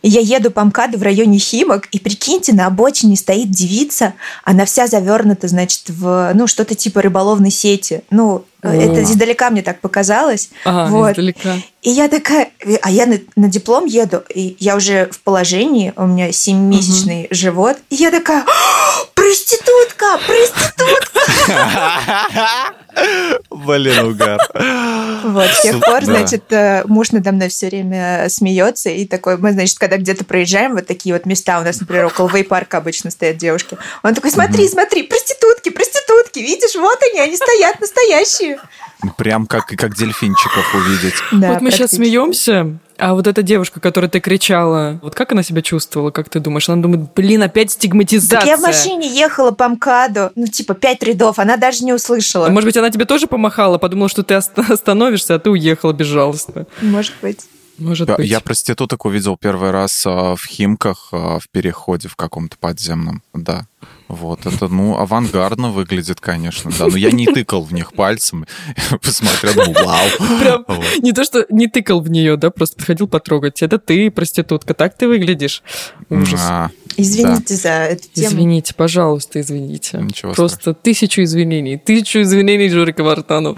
[0.03, 4.65] И я еду по МКАДу в районе Химок, и прикиньте, на обочине стоит девица, она
[4.65, 8.03] вся завернута, значит, в, ну, что-то типа рыболовной сети.
[8.11, 8.73] Ну, о.
[8.73, 10.51] Это издалека мне так показалось.
[10.65, 11.13] Ага, вот.
[11.13, 11.57] издалека.
[11.83, 12.51] И я такая,
[12.83, 17.35] а я на, на диплом еду, и я уже в положении, у меня семимесячный угу.
[17.35, 18.45] живот, и я такая,
[19.15, 21.21] проститутка, проститутка!
[23.51, 24.39] Блин, угар.
[25.25, 29.53] Вот, с тех пор, значит, э, муж надо мной все время смеется, и такой, мы,
[29.53, 33.37] значит, когда где-то проезжаем, вот такие вот места, у нас, например, около вейпарка обычно стоят
[33.37, 38.59] девушки, он такой, смотри, смотри, проститутки, проститутки, видишь, вот они, они стоят настоящие.
[39.17, 41.15] Прям как, как дельфинчиков увидеть.
[41.33, 45.43] Да, вот мы сейчас смеемся, а вот эта девушка, которой ты кричала, вот как она
[45.43, 46.69] себя чувствовала, как ты думаешь?
[46.69, 48.41] Она думает, блин, опять стигматизация.
[48.41, 52.47] Так я в машине ехала по МКАДу, ну, типа, пять рядов, она даже не услышала.
[52.47, 56.67] А может быть, она тебе тоже помахала, подумала, что ты остановишься, а ты уехала безжалостно.
[56.81, 57.41] Может быть.
[57.79, 58.29] Может я, быть.
[58.29, 63.67] Я проституток увидел первый раз а, в Химках а, в переходе в каком-то подземном, да.
[64.13, 66.87] Вот, это, ну, авангардно выглядит, конечно, да.
[66.87, 68.45] Но я не тыкал в них пальцем,
[69.03, 70.09] посмотрел, ну, вау.
[70.39, 70.85] Прям вот.
[70.99, 73.63] не то, что не тыкал в нее, да, просто подходил потрогать.
[73.63, 75.63] Это ты, проститутка, так ты выглядишь.
[76.11, 76.41] Ужас.
[76.47, 77.57] А, извините да.
[77.57, 78.29] за эту тему.
[78.29, 79.97] Извините, пожалуйста, извините.
[79.97, 80.83] Ничего Просто страшного.
[80.83, 81.79] тысячу извинений.
[81.79, 83.57] Тысячу извинений, Жорика Вартанов.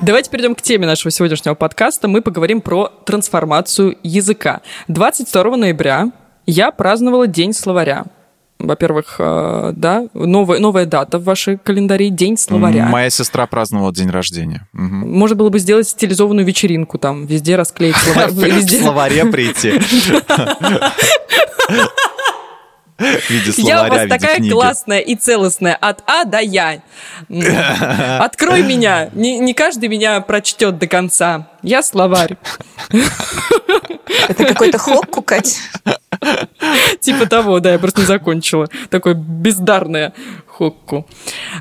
[0.00, 2.08] Давайте перейдем к теме нашего сегодняшнего подкаста.
[2.08, 4.62] Мы поговорим про трансформацию языка.
[4.88, 6.10] 22 ноября
[6.46, 8.06] я праздновала День словаря.
[8.58, 12.86] Во-первых, э, да, новая, новая дата в вашей календаре, день словаря.
[12.86, 14.66] Моя сестра праздновала день рождения.
[14.74, 14.82] Угу.
[14.82, 18.30] Можно было бы сделать стилизованную вечеринку там, везде расклеить словарь.
[18.30, 19.78] В словаре прийти.
[22.98, 24.50] В виде словаря, Я у вас такая книги.
[24.52, 26.82] классная и целостная от А до Я.
[28.18, 29.10] Открой меня.
[29.12, 31.48] Не, не каждый меня прочтет до конца.
[31.62, 32.36] Я словарь.
[34.28, 35.58] Это какой-то хокку, Кать?
[37.00, 38.68] Типа того, да, я просто не закончила.
[38.90, 40.12] Такое бездарное
[40.46, 41.06] хокку.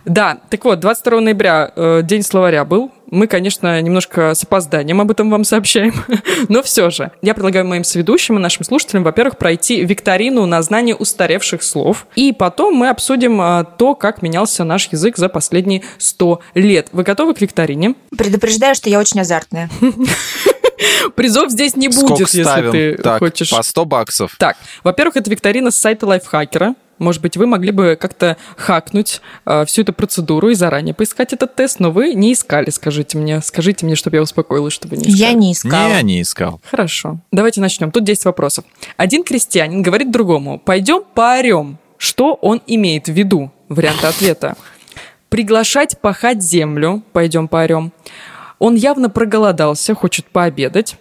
[0.06, 2.92] Да, так вот, 22 ноября э, День словаря был.
[3.10, 5.94] Мы, конечно, немножко с опозданием об этом вам сообщаем,
[6.50, 7.12] но все же.
[7.22, 12.34] Я предлагаю моим соведущим и нашим слушателям, во-первых, пройти викторину на знание устаревших слов, и
[12.34, 16.90] потом мы обсудим а, то, как менялся наш язык за последние 100 лет.
[16.92, 17.96] Вы готовы к викторине?
[18.18, 19.70] Предупреждаю, что я очень азартная.
[21.16, 22.72] Призов здесь не Сколько будет, если ставим?
[22.72, 23.50] ты так, хочешь.
[23.50, 24.36] По 100 баксов.
[24.38, 26.76] Так, во-первых, это викторина с сайта Лайфхакера.
[27.00, 31.56] Может быть, вы могли бы как-то хакнуть э, всю эту процедуру и заранее поискать этот
[31.56, 33.42] тест, но вы не искали, скажите мне.
[33.42, 35.18] Скажите мне, чтобы я успокоилась, чтобы не искали.
[35.18, 35.98] Я не искала.
[35.98, 36.62] Не, не искал.
[36.70, 37.20] Хорошо.
[37.32, 37.92] Давайте начнем.
[37.92, 38.66] Тут 10 вопросов.
[38.98, 41.78] Один крестьянин говорит другому, пойдем поорем.
[41.98, 43.52] Что он имеет в виду?
[43.70, 44.56] Варианты ответа.
[45.30, 47.04] Приглашать пахать землю.
[47.12, 47.92] Пойдем поорем.
[48.60, 50.96] Он явно проголодался, хочет пообедать.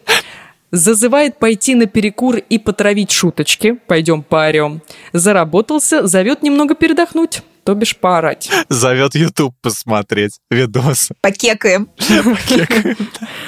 [0.72, 3.78] Зазывает пойти на перекур и потравить шуточки.
[3.86, 4.82] Пойдем поорем.
[5.12, 8.48] Заработался, зовет немного передохнуть, то бишь поорать.
[8.68, 11.14] Зовет YouTube посмотреть видосы.
[11.20, 11.88] Покекаем.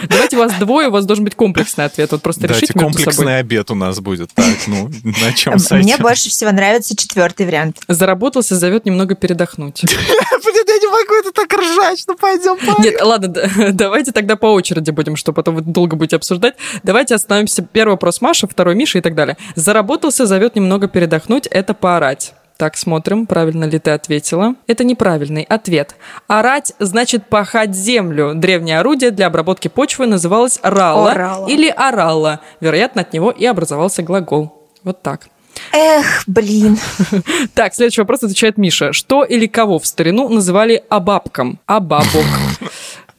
[0.09, 2.11] Давайте у вас двое, у вас должен быть комплексный ответ.
[2.11, 4.31] Вот просто Давайте решите комплексный обед у нас будет.
[4.35, 7.79] Так, ну, на чем Мне больше всего нравится четвертый вариант.
[7.87, 9.85] Заработался, зовет немного передохнуть.
[10.89, 15.17] Не могу это так ржать, что пойдем Нет, ладно, да- давайте тогда по очереди будем,
[15.17, 16.55] что потом вы долго будете обсуждать.
[16.83, 17.63] Давайте остановимся.
[17.63, 19.37] Первый вопрос Маша, второй Миша и так далее.
[19.55, 22.35] Заработался, зовет немного передохнуть, это поорать.
[22.57, 24.55] Так, смотрим, правильно ли ты ответила.
[24.67, 25.95] Это неправильный ответ.
[26.27, 28.33] Орать значит пахать землю.
[28.35, 31.47] Древнее орудие для обработки почвы называлось рала Орала.
[31.47, 32.41] или орала.
[32.61, 34.67] Вероятно, от него и образовался глагол.
[34.83, 35.29] Вот так.
[35.73, 36.79] Эх, блин.
[37.55, 38.93] Так, следующий вопрос отвечает Миша.
[38.93, 41.59] Что или кого в старину называли абабком?
[41.67, 42.25] Абабок.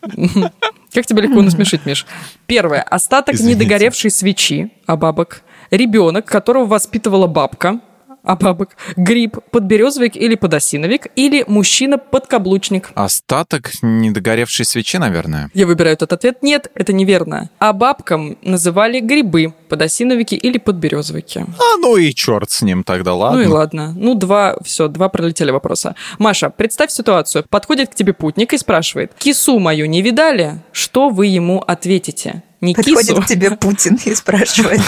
[0.93, 2.05] Как тебя легко насмешить, Миш?
[2.47, 2.81] Первое.
[2.81, 3.59] Остаток Извините.
[3.59, 4.71] недогоревшей свечи.
[4.85, 5.43] Абабок.
[5.71, 7.79] Ребенок, которого воспитывала бабка.
[8.23, 8.75] Абабок.
[8.95, 11.07] Гриб, подберезовик или подосиновик.
[11.15, 12.89] Или мужчина-подкаблучник.
[12.95, 15.49] Остаток недогоревшей свечи, наверное.
[15.53, 16.41] Я выбираю этот ответ.
[16.41, 17.49] Нет, это неверно.
[17.59, 21.39] А бабкам называли грибы, подосиновики или подберезовики.
[21.39, 23.39] А ну и черт с ним тогда, ладно.
[23.39, 23.93] Ну и ладно.
[23.95, 25.95] Ну, два, все, два пролетели вопроса.
[26.17, 27.45] Маша, представь ситуацию.
[27.49, 30.61] Подходит к тебе путник и спрашивает, кису мою не видали?
[30.73, 32.43] Что вы ему ответите?
[32.61, 34.81] Не Подходит кису, к тебе Путин и спрашивает.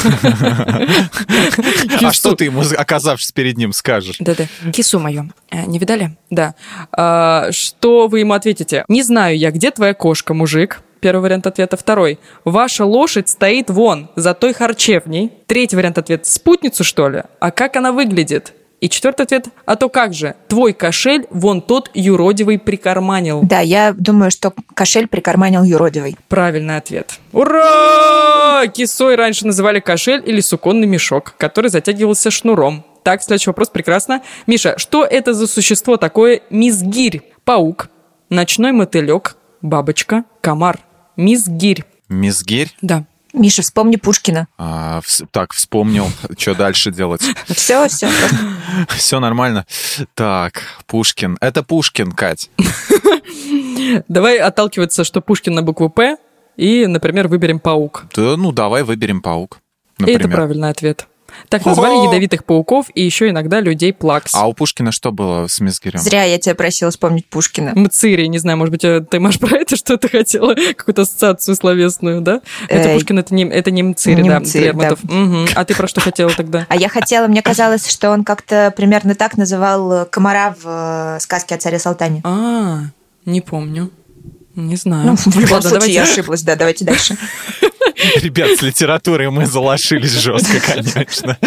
[2.01, 4.17] А что ты ему, оказавшись перед ним, скажешь?
[4.19, 5.31] Да-да, кису мою.
[5.49, 6.17] Э, Не видали?
[6.29, 6.55] Да.
[6.91, 8.83] А, что вы ему ответите?
[8.89, 10.81] Не знаю я, где твоя кошка, мужик?
[11.01, 11.77] Первый вариант ответа.
[11.77, 12.19] Второй.
[12.45, 15.33] Ваша лошадь стоит вон, за той харчевней.
[15.47, 16.29] Третий вариант ответа.
[16.29, 17.23] Спутницу, что ли?
[17.39, 18.53] А как она выглядит?
[18.81, 19.47] И четвертый ответ.
[19.65, 20.35] А то как же?
[20.47, 23.41] Твой кошель вон тот юродивый прикарманил.
[23.41, 26.17] Да, я думаю, что кошель прикарманил юродивый.
[26.29, 27.19] Правильный ответ.
[27.33, 28.67] Ура!
[28.67, 32.85] Кисой раньше называли кошель или суконный мешок, который затягивался шнуром.
[33.01, 34.21] Так, следующий вопрос, прекрасно.
[34.45, 37.23] Миша, что это за существо такое мизгирь?
[37.43, 37.89] Паук,
[38.29, 40.79] ночной мотылек, бабочка, комар.
[41.21, 41.83] Мизгирь.
[42.09, 42.75] Мизгирь?
[42.81, 43.03] Да.
[43.33, 44.47] Миша, вспомни Пушкина.
[44.57, 47.21] А, вс- так, вспомнил, что дальше делать.
[47.47, 48.09] Все, все.
[48.89, 49.65] Все нормально.
[50.15, 51.37] Так, Пушкин.
[51.39, 52.49] Это Пушкин, Кать.
[54.07, 56.17] Давай отталкиваться, что Пушкин на букву «П»,
[56.57, 58.05] и, например, выберем паук.
[58.15, 59.59] Да, ну, давай выберем паук.
[59.99, 60.35] И это Например.
[60.35, 61.07] правильный ответ.
[61.49, 62.05] Так назвали О!
[62.05, 64.33] ядовитых пауков и еще иногда людей плакс.
[64.35, 65.99] А у Пушкина что было с Мизгирем?
[65.99, 67.73] Зря я тебя просила вспомнить Пушкина.
[67.75, 70.53] Мцири, не знаю, может быть, э, ты, Маш, про это что-то хотела?
[70.75, 72.41] Какую-то ассоциацию словесную, да?
[72.67, 74.99] Это Э, Пушкин, это не, это не Мцири, не да, Мцири, Лермонтов.
[75.55, 76.65] А ты про что хотела тогда?
[76.69, 81.55] А я хотела, мне казалось, что он как-то примерно так называл комара в э, сказке
[81.55, 82.21] о царе Салтане.
[82.23, 82.79] А,
[83.25, 83.89] не помню.
[84.55, 85.07] Не знаю.
[85.07, 87.17] Ну, в любом Ладно, случае, давайте- я ошиблась, да, давайте дальше.
[88.21, 91.37] Ребят, с литературой мы залошились жестко, конечно.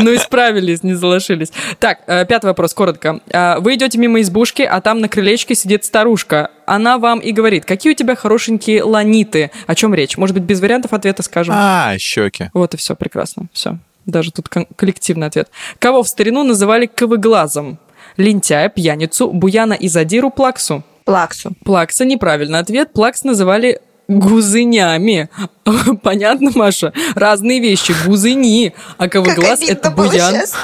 [0.00, 1.52] Ну, исправились, не залошились.
[1.78, 3.20] Так, э, пятый вопрос, коротко.
[3.32, 6.50] А, Вы идете мимо избушки, а там на крылечке сидит старушка.
[6.66, 9.50] Она вам и говорит, какие у тебя хорошенькие ланиты.
[9.66, 10.16] О чем речь?
[10.16, 11.54] Может быть, без вариантов ответа скажем?
[11.56, 12.50] А, щеки.
[12.54, 13.46] Вот и все, прекрасно.
[13.52, 13.78] Все.
[14.06, 15.48] Даже тут коллективный ответ.
[15.78, 17.78] Кого в старину называли ковыглазом?
[18.16, 20.82] Лентяя, пьяницу, буяна и задиру, плаксу.
[21.04, 21.52] Плаксу.
[21.64, 22.92] Плакса неправильный ответ.
[22.92, 25.28] Плакс называли гузынями.
[26.02, 26.92] Понятно, Маша?
[27.14, 27.94] Разные вещи.
[28.06, 28.74] Гузыни.
[28.98, 30.34] А ковыглаз Как это буян.
[30.40, 30.54] щас.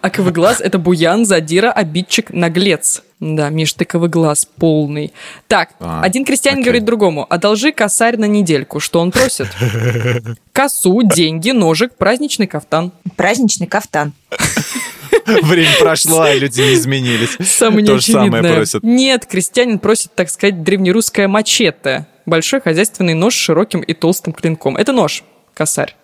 [0.00, 3.02] А ковыглаз– это буян, задира, обидчик, наглец.
[3.20, 5.12] Да, Миш, ты ковыглаз полный.
[5.46, 6.64] Так, а, один крестьянин окей.
[6.64, 8.80] говорит другому, одолжи косарь на недельку.
[8.80, 9.48] Что он просит?
[10.52, 12.92] Косу, деньги, ножик, праздничный кафтан.
[13.16, 14.12] Праздничный кафтан.
[15.26, 17.36] Время прошло, а люди не изменились.
[17.46, 18.82] Самое То же самое просят.
[18.82, 22.06] Нет, крестьянин просит, так сказать, древнерусское мачете.
[22.26, 24.76] Большой хозяйственный нож с широким и толстым клинком.
[24.76, 25.96] Это нож, косарь.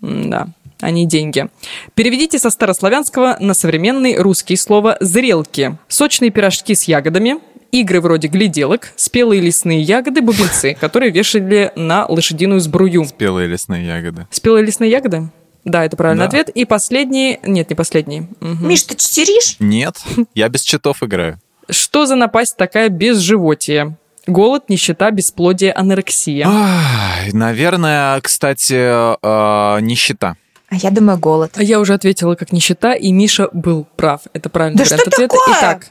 [0.00, 0.48] Да
[0.80, 1.48] а не деньги.
[1.94, 5.76] Переведите со старославянского на современный русский слово «зрелки».
[5.88, 7.38] Сочные пирожки с ягодами,
[7.72, 13.04] игры вроде гляделок, спелые лесные ягоды, бубенцы, которые вешали на лошадиную сбрую.
[13.06, 14.26] Спелые лесные ягоды.
[14.30, 15.28] Спелые лесные ягоды?
[15.64, 16.28] Да, это правильный да.
[16.28, 16.48] ответ.
[16.50, 17.40] И последний...
[17.42, 18.20] Нет, не последний.
[18.40, 18.66] Угу.
[18.66, 19.56] Миш, ты читеришь?
[19.58, 19.96] Нет,
[20.34, 21.38] я без читов играю.
[21.68, 23.98] Что за напасть такая без животия?
[24.28, 26.46] Голод, нищета, бесплодие, анорексия.
[26.46, 30.36] Ах, наверное, кстати, э, нищета.
[30.70, 31.52] А я думаю, голод.
[31.56, 34.20] А я уже ответила как нищета, и Миша был прав.
[34.34, 35.34] Это правильный да вариант что ответа.
[35.34, 35.56] Такое?
[35.58, 35.86] Итак,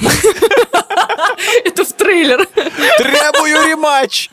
[1.64, 2.46] это в трейлер.
[2.46, 4.28] Требую рематч.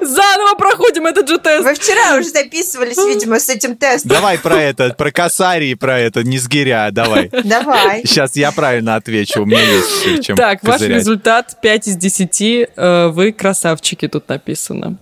[0.00, 1.64] Заново проходим этот же тест.
[1.64, 4.10] Вы вчера уже записывались, видимо, с этим тестом.
[4.10, 7.30] Давай про это, про косарий, про это, не сгиря, давай.
[7.44, 8.02] Давай.
[8.04, 12.68] Сейчас я правильно отвечу, у меня есть чем Так, ваш результат 5 из 10.
[12.76, 14.98] Э, вы красавчики, тут написано.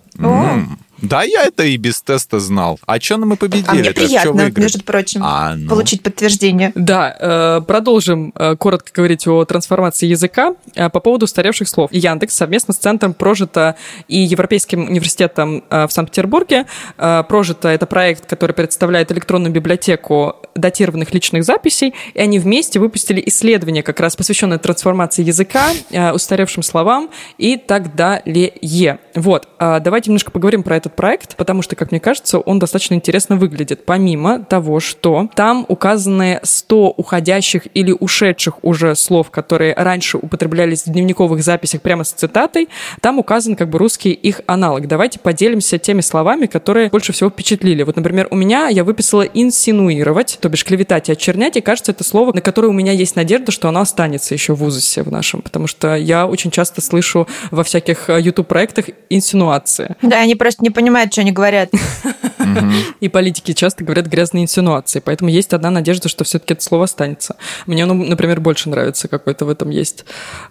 [1.01, 2.79] Да, я это и без теста знал.
[2.85, 3.65] А что мы победили?
[3.67, 5.69] А мне приятно, между прочим, а, ну.
[5.69, 6.71] получить подтверждение.
[6.75, 11.91] Да, э, продолжим э, коротко говорить о трансформации языка э, по поводу устаревших слов.
[11.91, 13.75] Яндекс совместно с Центром Прожито
[14.07, 16.65] и Европейским университетом в Санкт-Петербурге.
[16.97, 23.83] Прожито— это проект, который представляет электронную библиотеку датированных личных записей, и они вместе выпустили исследование,
[23.83, 25.71] как раз посвященное трансформации языка,
[26.13, 28.99] устаревшим словам и так далее.
[29.15, 33.35] Вот, давайте немножко поговорим про этот проект, потому что, как мне кажется, он достаточно интересно
[33.35, 33.85] выглядит.
[33.85, 40.91] Помимо того, что там указаны 100 уходящих или ушедших уже слов, которые раньше употреблялись в
[40.91, 42.69] дневниковых записях прямо с цитатой,
[43.01, 44.87] там указан как бы русский их аналог.
[44.87, 47.83] Давайте поделимся теми словами, которые больше всего впечатлили.
[47.83, 52.03] Вот, например, у меня я выписала инсинуировать, то бишь клеветать и очернять, и кажется, это
[52.03, 55.41] слово, на которое у меня есть надежда, что оно останется еще в узусе в нашем,
[55.41, 59.95] потому что я очень часто слышу во всяких YouTube-проектах инсинуации.
[60.01, 61.69] Да, они просто не понимают, что они говорят.
[62.99, 67.35] И политики часто говорят грязные инсинуации, поэтому есть одна надежда, что все-таки это слово останется.
[67.67, 70.05] Мне оно, например, больше нравится, какой-то в этом есть.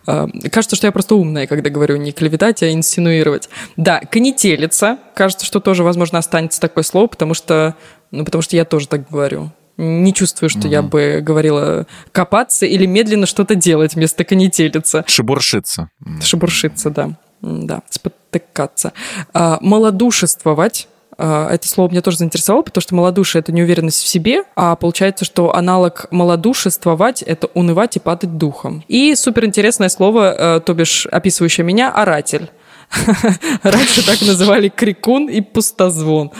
[0.07, 3.49] А, кажется, что я просто умная, когда говорю не клеветать, а инсинуировать.
[3.77, 4.99] Да, конетелица.
[5.15, 7.75] Кажется, что тоже, возможно, останется такое слово, потому что,
[8.13, 10.69] ну, потому что я тоже так говорю не чувствую, что угу.
[10.69, 15.05] я бы говорила копаться или медленно что-то делать вместо конетелиться.
[15.07, 15.89] Шебуршиться.
[16.23, 17.11] Шебуршиться, да.
[17.41, 18.93] Да, спотыкаться.
[19.33, 20.89] А, малодушествовать
[21.23, 25.27] а, это слово меня тоже заинтересовало, потому что малодушие– это неуверенность в себе, а получается,
[25.27, 28.83] что аналог малодушествовать– это унывать и падать духом.
[28.89, 32.51] И суперинтересное слово, э, то бишь описывающее меня– оратель.
[33.63, 36.33] Раньше так называли крикун и пустозвон.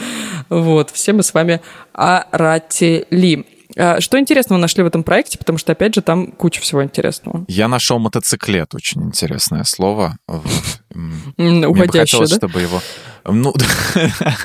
[0.49, 1.61] Вот, все мы с вами
[1.93, 3.45] оратели.
[3.77, 5.37] А, что интересного нашли в этом проекте?
[5.37, 7.45] Потому что, опять же, там куча всего интересного.
[7.47, 10.17] Я нашел мотоциклет, очень интересное слово.
[11.37, 12.35] Уходящее, да?
[12.35, 12.81] чтобы его...
[13.23, 13.53] Ну,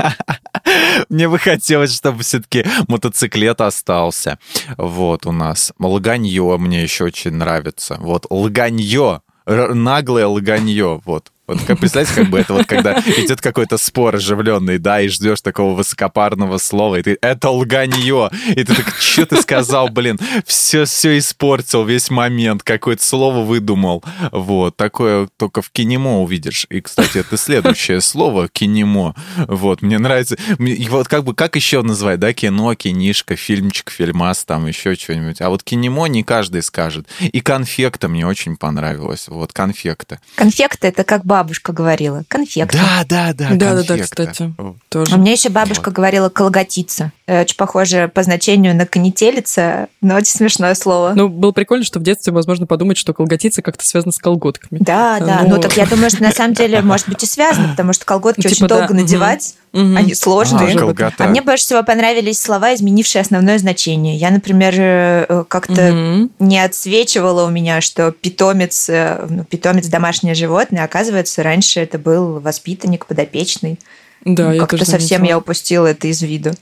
[1.08, 4.38] мне бы хотелось, чтобы все-таки мотоциклет остался.
[4.76, 5.72] Вот у нас.
[5.78, 7.96] Лаганье мне еще очень нравится.
[7.98, 11.32] Вот, лаганье, наглое лаганье, вот.
[11.46, 15.40] Вот как представляете, как бы это вот когда идет какой-то спор оживленный, да, и ждешь
[15.40, 20.86] такого высокопарного слова, и ты это лганье, и ты так, что ты сказал, блин, все,
[20.86, 24.02] все испортил, весь момент, какое-то слово выдумал.
[24.32, 26.66] Вот, такое только в кинемо увидишь.
[26.68, 29.14] И, кстати, это следующее слово, кинемо.
[29.36, 30.36] Вот, мне нравится.
[30.58, 35.40] И вот как бы, как еще называть, да, кино, кинишка, фильмчик, фильмас, там еще что-нибудь.
[35.40, 37.06] А вот кинемо не каждый скажет.
[37.20, 39.28] И конфекта мне очень понравилось.
[39.28, 40.20] Вот, конфекта.
[40.34, 42.24] Конфекты это как бы бабушка говорила.
[42.28, 42.78] Конфекты.
[42.78, 43.50] Да, да, да.
[43.54, 44.54] Да, да, да, кстати.
[44.88, 45.12] Тоже.
[45.14, 45.94] А у меня еще бабушка вот.
[45.94, 47.12] говорила колготица.
[47.26, 51.12] Э, очень похоже по значению на конетелица, но очень смешное слово.
[51.14, 54.78] Ну, было прикольно, что в детстве, возможно, подумать, что колготица как-то связана с колготками.
[54.80, 55.40] Да, да.
[55.42, 58.06] Ну, ну так я думаю, что на самом деле, может быть, и связано, потому что
[58.06, 60.78] колготки типа, очень долго надевать, они сложные.
[60.78, 64.16] А, а мне больше всего понравились слова, изменившие основное значение.
[64.16, 70.84] Я, например, э, как-то не отсвечивала у меня, что питомец, э, ну, питомец домашнее животное,
[70.84, 73.78] оказывается, раньше это был воспитанник, подопечный.
[74.24, 76.52] Да, я Как-то совсем я упустила это из виду.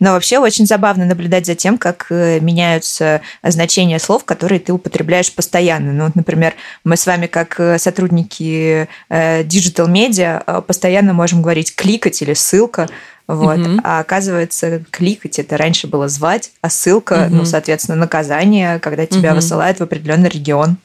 [0.00, 5.32] Но вообще очень забавно наблюдать за тем, как э, меняются значения слов, которые ты употребляешь
[5.32, 5.92] постоянно.
[5.92, 11.76] Ну, вот, например, мы с вами, как э, сотрудники э, digital медиа, постоянно можем говорить
[11.76, 12.88] кликать или ссылка,
[13.28, 13.58] Вот.
[13.58, 13.80] Угу.
[13.84, 17.36] А оказывается, кликать это раньше было звать, а ссылка, угу.
[17.36, 19.36] ну, соответственно, наказание, когда тебя угу.
[19.36, 20.78] высылают в определенный регион.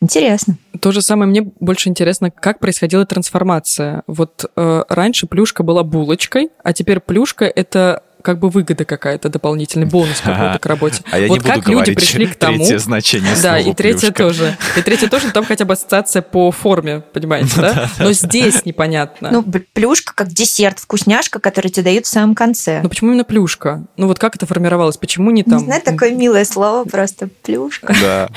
[0.00, 0.56] Интересно.
[0.80, 4.02] То же самое мне больше интересно, как происходила трансформация.
[4.06, 9.86] Вот э, раньше плюшка была булочкой, а теперь плюшка это как бы выгода какая-то, дополнительный
[9.86, 11.02] бонус какой-то к работе.
[11.10, 12.58] А я вот не буду как люди пришли к тому...
[12.58, 14.56] Третье значение Да, и третье тоже.
[14.76, 17.90] И третье тоже, там хотя бы ассоциация по форме, понимаете, да?
[17.98, 19.30] Но здесь непонятно.
[19.30, 22.80] Ну, плюшка как десерт, вкусняшка, который тебе дают в самом конце.
[22.82, 23.84] Ну, почему именно плюшка?
[23.96, 24.96] Ну, вот как это формировалось?
[24.96, 25.58] Почему не там...
[25.58, 27.94] Не знаю, такое милое слово просто плюшка.
[28.00, 28.28] Да.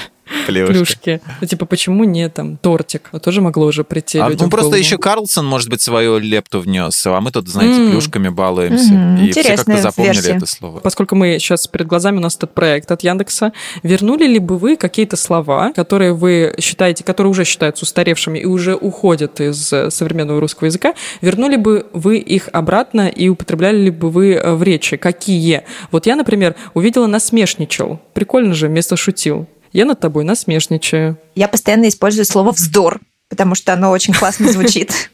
[0.47, 0.73] Плюшки.
[0.73, 1.21] Плюшки.
[1.41, 3.09] Ну, типа, почему не там тортик?
[3.11, 7.05] А тоже могло уже прийти а, Ну, просто еще Карлсон, может быть, свою лепту внес,
[7.05, 7.91] а мы тут, знаете, mm.
[7.91, 8.93] плюшками балуемся.
[8.93, 9.27] Mm-hmm.
[9.27, 10.35] И все как-то запомнили версия.
[10.35, 10.79] это слово.
[10.79, 13.53] Поскольку мы сейчас перед глазами у нас этот проект от Яндекса,
[13.83, 18.75] вернули ли бы вы какие-то слова, которые вы считаете, которые уже считаются устаревшими и уже
[18.75, 24.33] уходят из современного русского языка, вернули бы вы их обратно и употребляли ли бы вы
[24.33, 24.97] э, в речи?
[24.97, 25.63] Какие?
[25.91, 27.99] Вот я, например, увидела насмешничал.
[28.13, 29.47] Прикольно же, вместо шутил.
[29.73, 31.17] Я над тобой насмешничаю.
[31.35, 35.09] Я постоянно использую слово «вздор», потому что оно очень классно звучит.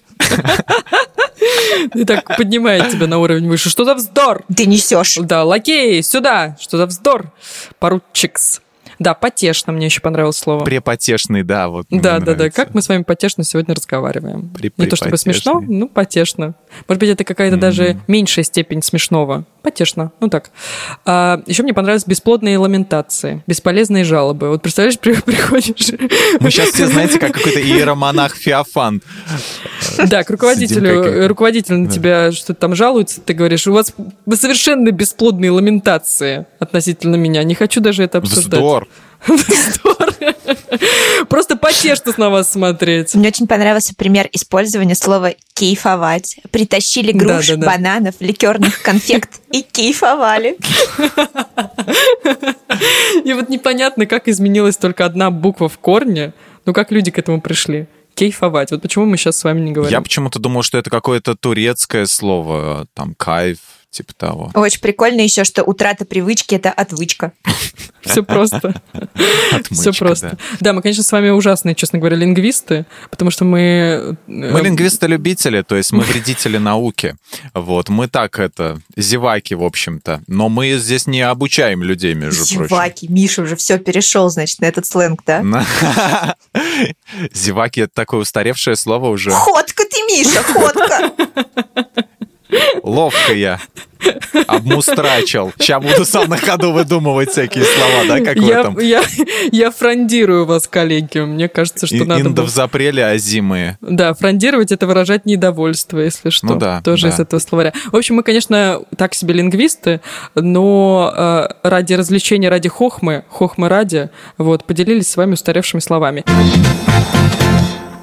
[1.95, 3.70] И так поднимает тебя на уровень выше.
[3.70, 4.43] Что за вздор?
[4.53, 5.18] Ты несешь.
[5.22, 6.57] Да, лакей, сюда.
[6.60, 7.32] Что за вздор?
[7.80, 8.62] Поручикс.
[8.99, 10.66] Да, потешно мне еще понравилось слово.
[10.66, 11.86] Препотешный, да, вот.
[11.89, 12.49] Да, да, да.
[12.49, 14.53] Как мы с вами потешно сегодня разговариваем.
[14.78, 16.53] Не то чтобы смешно, ну, потешно.
[16.88, 17.59] Может быть, это какая-то mm-hmm.
[17.59, 19.45] даже меньшая степень смешного.
[19.61, 20.11] Потешно.
[20.20, 20.51] Ну так.
[21.05, 24.49] А, еще мне понравились бесплодные ламентации, бесполезные жалобы.
[24.49, 25.91] Вот представляешь, при, приходишь...
[26.39, 29.01] Мы сейчас все знаете, как какой-то иеромонах Феофан.
[30.07, 33.93] Да, к руководителю, руководитель на тебя что-то там жалуется, ты говоришь, у вас
[34.34, 37.43] совершенно бесплодные ламентации относительно меня.
[37.43, 38.59] Не хочу даже это обсуждать.
[38.59, 38.88] Вздор.
[41.30, 43.14] Просто потешно на вас смотреть.
[43.16, 46.38] Мне очень понравился пример использования слова «кейфовать».
[46.52, 47.68] Притащили груш, да, да, да.
[47.68, 50.58] бананов, ликерных конфект и кейфовали.
[53.24, 56.34] И вот непонятно, как изменилась только одна буква в корне.
[56.66, 57.88] Ну, как люди к этому пришли?
[58.16, 58.72] Кейфовать.
[58.72, 59.91] Вот почему мы сейчас с вами не говорим?
[59.91, 63.60] Я почему-то думал, что это какое-то турецкое слово, там, кайф,
[63.91, 64.51] типа того.
[64.53, 67.33] Очень прикольно еще, что утрата привычки– это отвычка.
[68.01, 68.81] Все просто.
[69.71, 70.37] Все просто.
[70.59, 73.59] Да, мы, конечно, с вами ужасные, честно говоря, лингвисты, потому что мы...
[73.59, 77.15] Э, мы лингвисты-любители, то есть мы вредители науки.
[77.53, 80.21] Вот, мы так это, зеваки, в общем-то.
[80.27, 82.67] Но мы здесь не обучаем людей, между прочим.
[82.67, 83.07] Зеваки.
[83.07, 85.43] Миша уже все перешел, значит, на этот сленг, да?
[87.33, 89.31] Зеваки– это такое устаревшее слово уже.
[89.31, 92.05] Ходка ты, Миша, ходка!
[92.84, 93.60] Ловко я
[94.47, 95.52] обмустрачил.
[95.58, 98.80] Сейчас буду сам на ходу выдумывать всякие слова, да, как я, в этом?
[98.80, 99.04] Я,
[99.52, 101.20] я фрондирую вас, коллеги.
[101.20, 102.22] Мне кажется, что И, надо...
[102.22, 102.47] Индов было...
[102.47, 103.78] запрели, а зимы.
[103.82, 106.47] Да, фрондировать— это выражать недовольство, если что.
[106.47, 106.82] Ну да.
[106.82, 107.16] Тоже да.
[107.16, 107.74] из этого словаря.
[107.91, 110.02] В общем, мы, конечно, так себе лингвисты,
[110.36, 116.24] но э, ради развлечения, ради хохмы, хохмы ради, вот, поделились с вами устаревшими словами.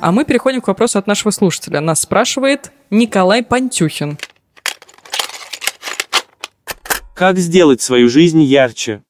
[0.01, 1.81] А мы переходим к вопросу от нашего слушателя.
[1.81, 4.19] Нас спрашивает Николай Пантюхин.
[7.17, 9.03] Как сделать свою жизнь ярче?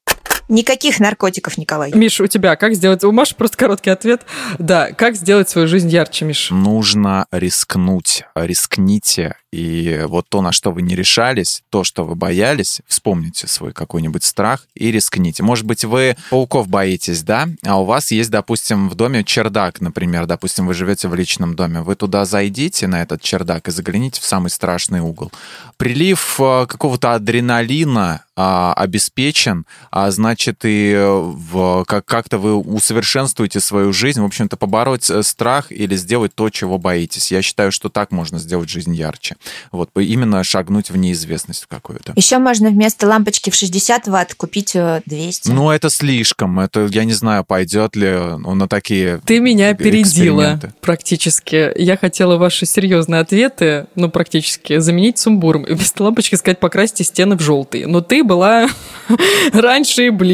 [0.49, 1.93] Никаких наркотиков, Николай.
[1.93, 3.03] Миш, у тебя как сделать?
[3.03, 4.23] У Маши просто короткий ответ.
[4.59, 6.51] Да, как сделать свою жизнь ярче, Миш?
[6.51, 8.25] Нужно рискнуть.
[8.35, 9.35] Рискните.
[9.53, 14.23] И вот то, на что вы не решались, то, что вы боялись, вспомните свой какой-нибудь
[14.23, 15.43] страх и рискните.
[15.43, 17.49] Может быть, вы пауков боитесь, да?
[17.65, 20.27] А у вас есть, допустим, в доме чердак, например.
[20.27, 21.81] Допустим, вы живете в личном доме.
[21.81, 25.33] Вы туда зайдите, на этот чердак, и загляните в самый страшный угол.
[25.79, 33.61] Прилив э, какого-то адреналина а, обеспечен, а значит и э, в, как, как-то вы усовершенствуете
[33.61, 37.33] свою жизнь, в общем-то, побороть э, страх или сделать то, чего боитесь.
[37.33, 39.37] Я считаю, что так можно сделать жизнь ярче.
[39.73, 42.13] Вот, именно шагнуть в неизвестность какую-то.
[42.17, 44.77] Еще можно вместо лампочки в 60 ватт купить
[45.07, 45.51] 200.
[45.51, 46.61] Ну, это слишком.
[46.61, 51.73] Это, я не знаю, пойдет ли он на такие Ты меня опередила практически.
[51.77, 55.65] Я хотела ваши серьезные ответы, ну, практически, заменить сумбуром.
[55.65, 57.87] И вместо лампочки сказать, покрасьте стены в желтый.
[57.87, 58.69] Но ты была
[59.53, 60.26] раньше и ближе.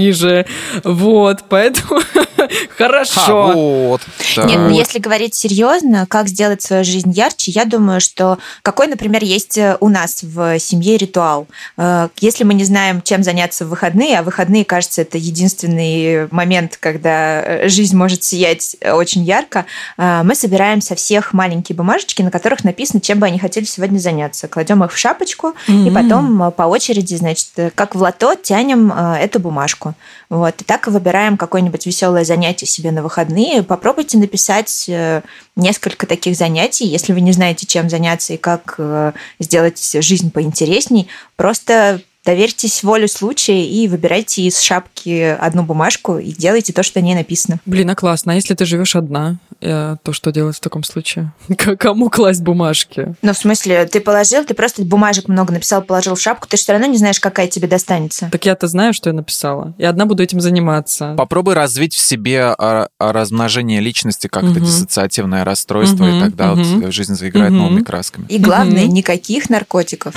[0.84, 2.01] Вот, поэтому
[2.76, 3.51] хорошо.
[3.51, 4.01] А, вот.
[4.36, 4.45] Да.
[4.45, 9.22] Нет, ну если говорить серьезно, как сделать свою жизнь ярче, я думаю, что какой, например,
[9.24, 11.47] есть э, у нас в семье ритуал.
[11.76, 16.76] Э, если мы не знаем, чем заняться в выходные, а выходные, кажется, это единственный момент,
[16.78, 19.66] когда э, жизнь может сиять очень ярко,
[19.97, 24.49] мы собираем со всех маленькие бумажечки, на которых написано, чем бы они хотели сегодня заняться.
[24.49, 25.88] Кладем их в шапочку, mm-hmm.
[25.88, 29.82] и потом по очереди, значит, как в лото тянем эту бумажку.
[30.30, 30.61] Вот.
[30.61, 35.22] И так выбираем какое-нибудь веселое занятий себе на выходные, попробуйте написать э,
[35.57, 36.87] несколько таких занятий.
[36.87, 43.09] Если вы не знаете, чем заняться и как э, сделать жизнь поинтересней, просто доверьтесь воле
[43.09, 47.59] случая и выбирайте из шапки одну бумажку и делайте то, что на ней написано.
[47.66, 48.33] Блин, а классно.
[48.33, 51.33] А если ты живешь одна, то что делать в таком случае?
[51.79, 53.15] Кому класть бумажки?
[53.23, 56.63] Ну, в смысле, ты положил, ты просто бумажек много написал, положил в шапку, ты же
[56.63, 58.29] все равно не знаешь, какая тебе достанется.
[58.33, 59.75] Так я-то знаю, что я написала.
[59.79, 61.15] И одна буду этим заниматься.
[61.17, 64.53] Попробуй развить в себе а, а, размножение личности, как угу.
[64.53, 66.63] это диссоциативное расстройство, угу, и тогда угу.
[66.63, 67.61] вот жизнь заиграет угу.
[67.61, 68.27] новыми красками.
[68.29, 68.93] И главное, угу.
[68.93, 70.15] никаких наркотиков.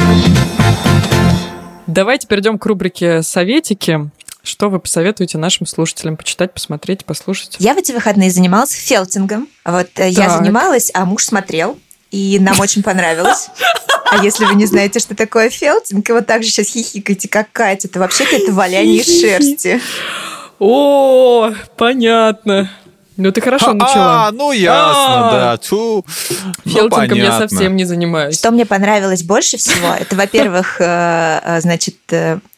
[1.87, 4.09] Давайте перейдем к рубрике «Советики».
[4.45, 7.55] Что вы посоветуете нашим слушателям почитать, посмотреть, послушать?
[7.59, 9.47] Я в эти выходные занималась фелтингом.
[9.65, 10.11] Вот э, так.
[10.11, 11.79] я занималась, а муж смотрел,
[12.11, 13.49] и нам очень понравилось.
[14.07, 17.51] А если вы не знаете, что такое фелтинг, и вот так же сейчас хихикаете, как
[17.51, 19.81] Катя, то вообще-то это валяние шерсти.
[20.59, 22.69] О, понятно.
[23.17, 24.27] Ну, ты хорошо начала.
[24.27, 25.57] А, ну ясно, да.
[25.57, 26.05] Ту.
[26.65, 28.37] Фелтингом я совсем не занимаюсь.
[28.37, 31.97] Что мне понравилось больше всего, это, во-первых, э, э, значит,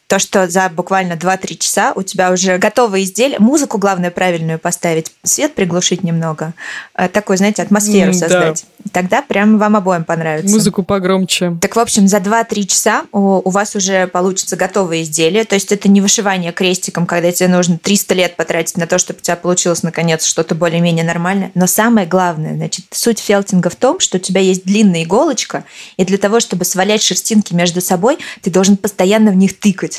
[0.08, 3.40] то, что за буквально 2-3 часа у тебя уже готовое изделие.
[3.40, 6.54] Музыку, главное, правильную поставить, свет приглушить немного.
[6.96, 8.66] Э, такой, знаете, атмосферу создать.
[8.80, 8.92] Да.
[8.94, 10.50] Тогда прям вам обоим понравится.
[10.50, 11.58] Музыку погромче.
[11.62, 15.44] Так, в общем, за 2-3 часа у, у вас уже получится готовое изделие.
[15.44, 19.20] То есть это не вышивание крестиком, когда тебе нужно 300 лет потратить на то, чтобы
[19.20, 21.52] у тебя получилось, наконец, что-то более-менее нормальное.
[21.54, 25.66] Но самое главное, значит, суть фелтинга в том, что у тебя есть длинная иголочка,
[25.98, 29.97] и для того, чтобы свалять шерстинки между собой, ты должен постоянно в них тыкать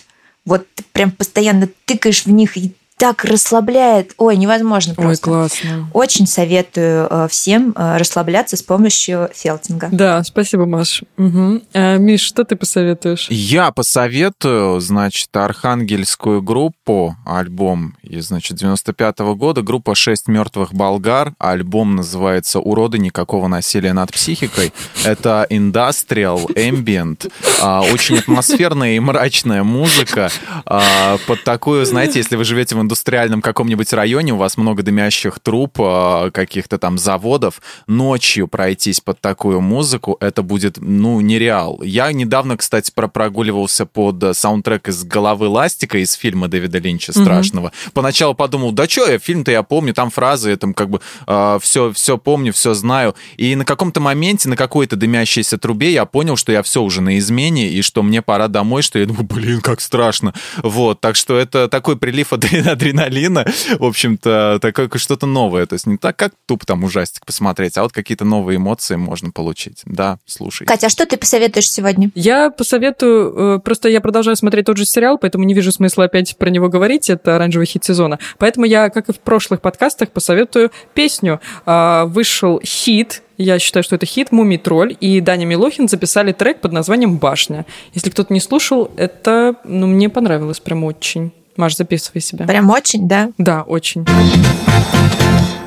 [0.48, 4.12] вот прям постоянно тыкаешь в них и так расслабляет.
[4.18, 5.30] Ой, невозможно просто.
[5.30, 5.90] Ой, классно.
[5.94, 9.88] Очень советую э, всем э, расслабляться с помощью фелтинга.
[9.92, 11.04] Да, спасибо, Маш.
[11.16, 11.62] Угу.
[11.74, 13.28] А, Миш, что ты посоветуешь?
[13.30, 21.34] Я посоветую, значит, архангельскую группу, альбом из, значит, 95 -го года, группа «Шесть мертвых болгар».
[21.38, 22.98] Альбом называется «Уроды.
[22.98, 24.72] Никакого насилия над психикой».
[25.04, 27.30] Это industrial, ambient,
[27.62, 30.30] а, очень атмосферная и мрачная музыка
[30.64, 35.40] а, под такую, знаете, если вы живете в индустриальном каком-нибудь районе, у вас много дымящих
[35.40, 41.82] труб, а, каких-то там заводов, ночью пройтись под такую музыку, это будет, ну, нереал.
[41.82, 47.68] Я недавно, кстати, прогуливался под саундтрек из «Головы ластика» из фильма Дэвида Линча страшного.
[47.68, 47.90] Mm-hmm.
[47.92, 51.92] Поначалу подумал, да что, я фильм-то я помню, там фразы, там как бы э, все,
[51.92, 53.14] все помню, все знаю.
[53.36, 57.18] И на каком-то моменте, на какой-то дымящейся трубе я понял, что я все уже на
[57.18, 60.32] измене, и что мне пора домой, что я думаю, блин, как страшно.
[60.62, 63.44] Вот, так что это такой прилив адреналина адреналина,
[63.78, 65.66] в общем-то, такое что-то новое.
[65.66, 69.30] То есть не так, как тупо там ужастик посмотреть, а вот какие-то новые эмоции можно
[69.30, 69.82] получить.
[69.84, 70.66] Да, слушай.
[70.66, 72.10] Катя, а что ты посоветуешь сегодня?
[72.14, 76.36] Я посоветую, э, просто я продолжаю смотреть тот же сериал, поэтому не вижу смысла опять
[76.38, 78.18] про него говорить, это оранжевый хит сезона.
[78.38, 81.40] Поэтому я, как и в прошлых подкастах, посоветую песню.
[81.66, 86.60] А, вышел хит, я считаю, что это хит «Мумий тролль», и Даня Милохин записали трек
[86.60, 87.66] под названием «Башня».
[87.94, 91.32] Если кто-то не слушал, это ну, мне понравилось прям очень.
[91.58, 92.46] Маш, записывай себя.
[92.46, 93.32] Прям очень, да?
[93.36, 94.06] Да, очень.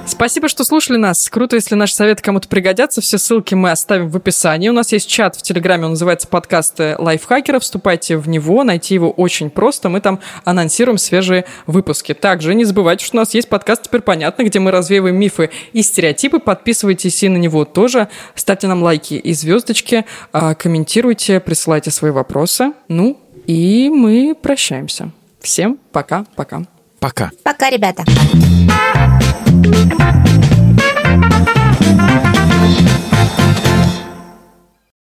[0.05, 1.29] Спасибо, что слушали нас.
[1.29, 3.01] Круто, если наши советы кому-то пригодятся.
[3.01, 4.69] Все ссылки мы оставим в описании.
[4.69, 7.59] У нас есть чат в Телеграме, он называется «Подкасты лайфхакера».
[7.59, 9.89] Вступайте в него, найти его очень просто.
[9.89, 12.13] Мы там анонсируем свежие выпуски.
[12.13, 15.81] Также не забывайте, что у нас есть подкаст «Теперь понятно», где мы развеиваем мифы и
[15.81, 16.39] стереотипы.
[16.39, 18.07] Подписывайтесь и на него тоже.
[18.33, 22.71] Ставьте нам лайки и звездочки, а, комментируйте, присылайте свои вопросы.
[22.87, 25.11] Ну, и мы прощаемся.
[25.41, 26.63] Всем пока-пока.
[26.99, 27.31] Пока.
[27.43, 28.03] Пока, ребята.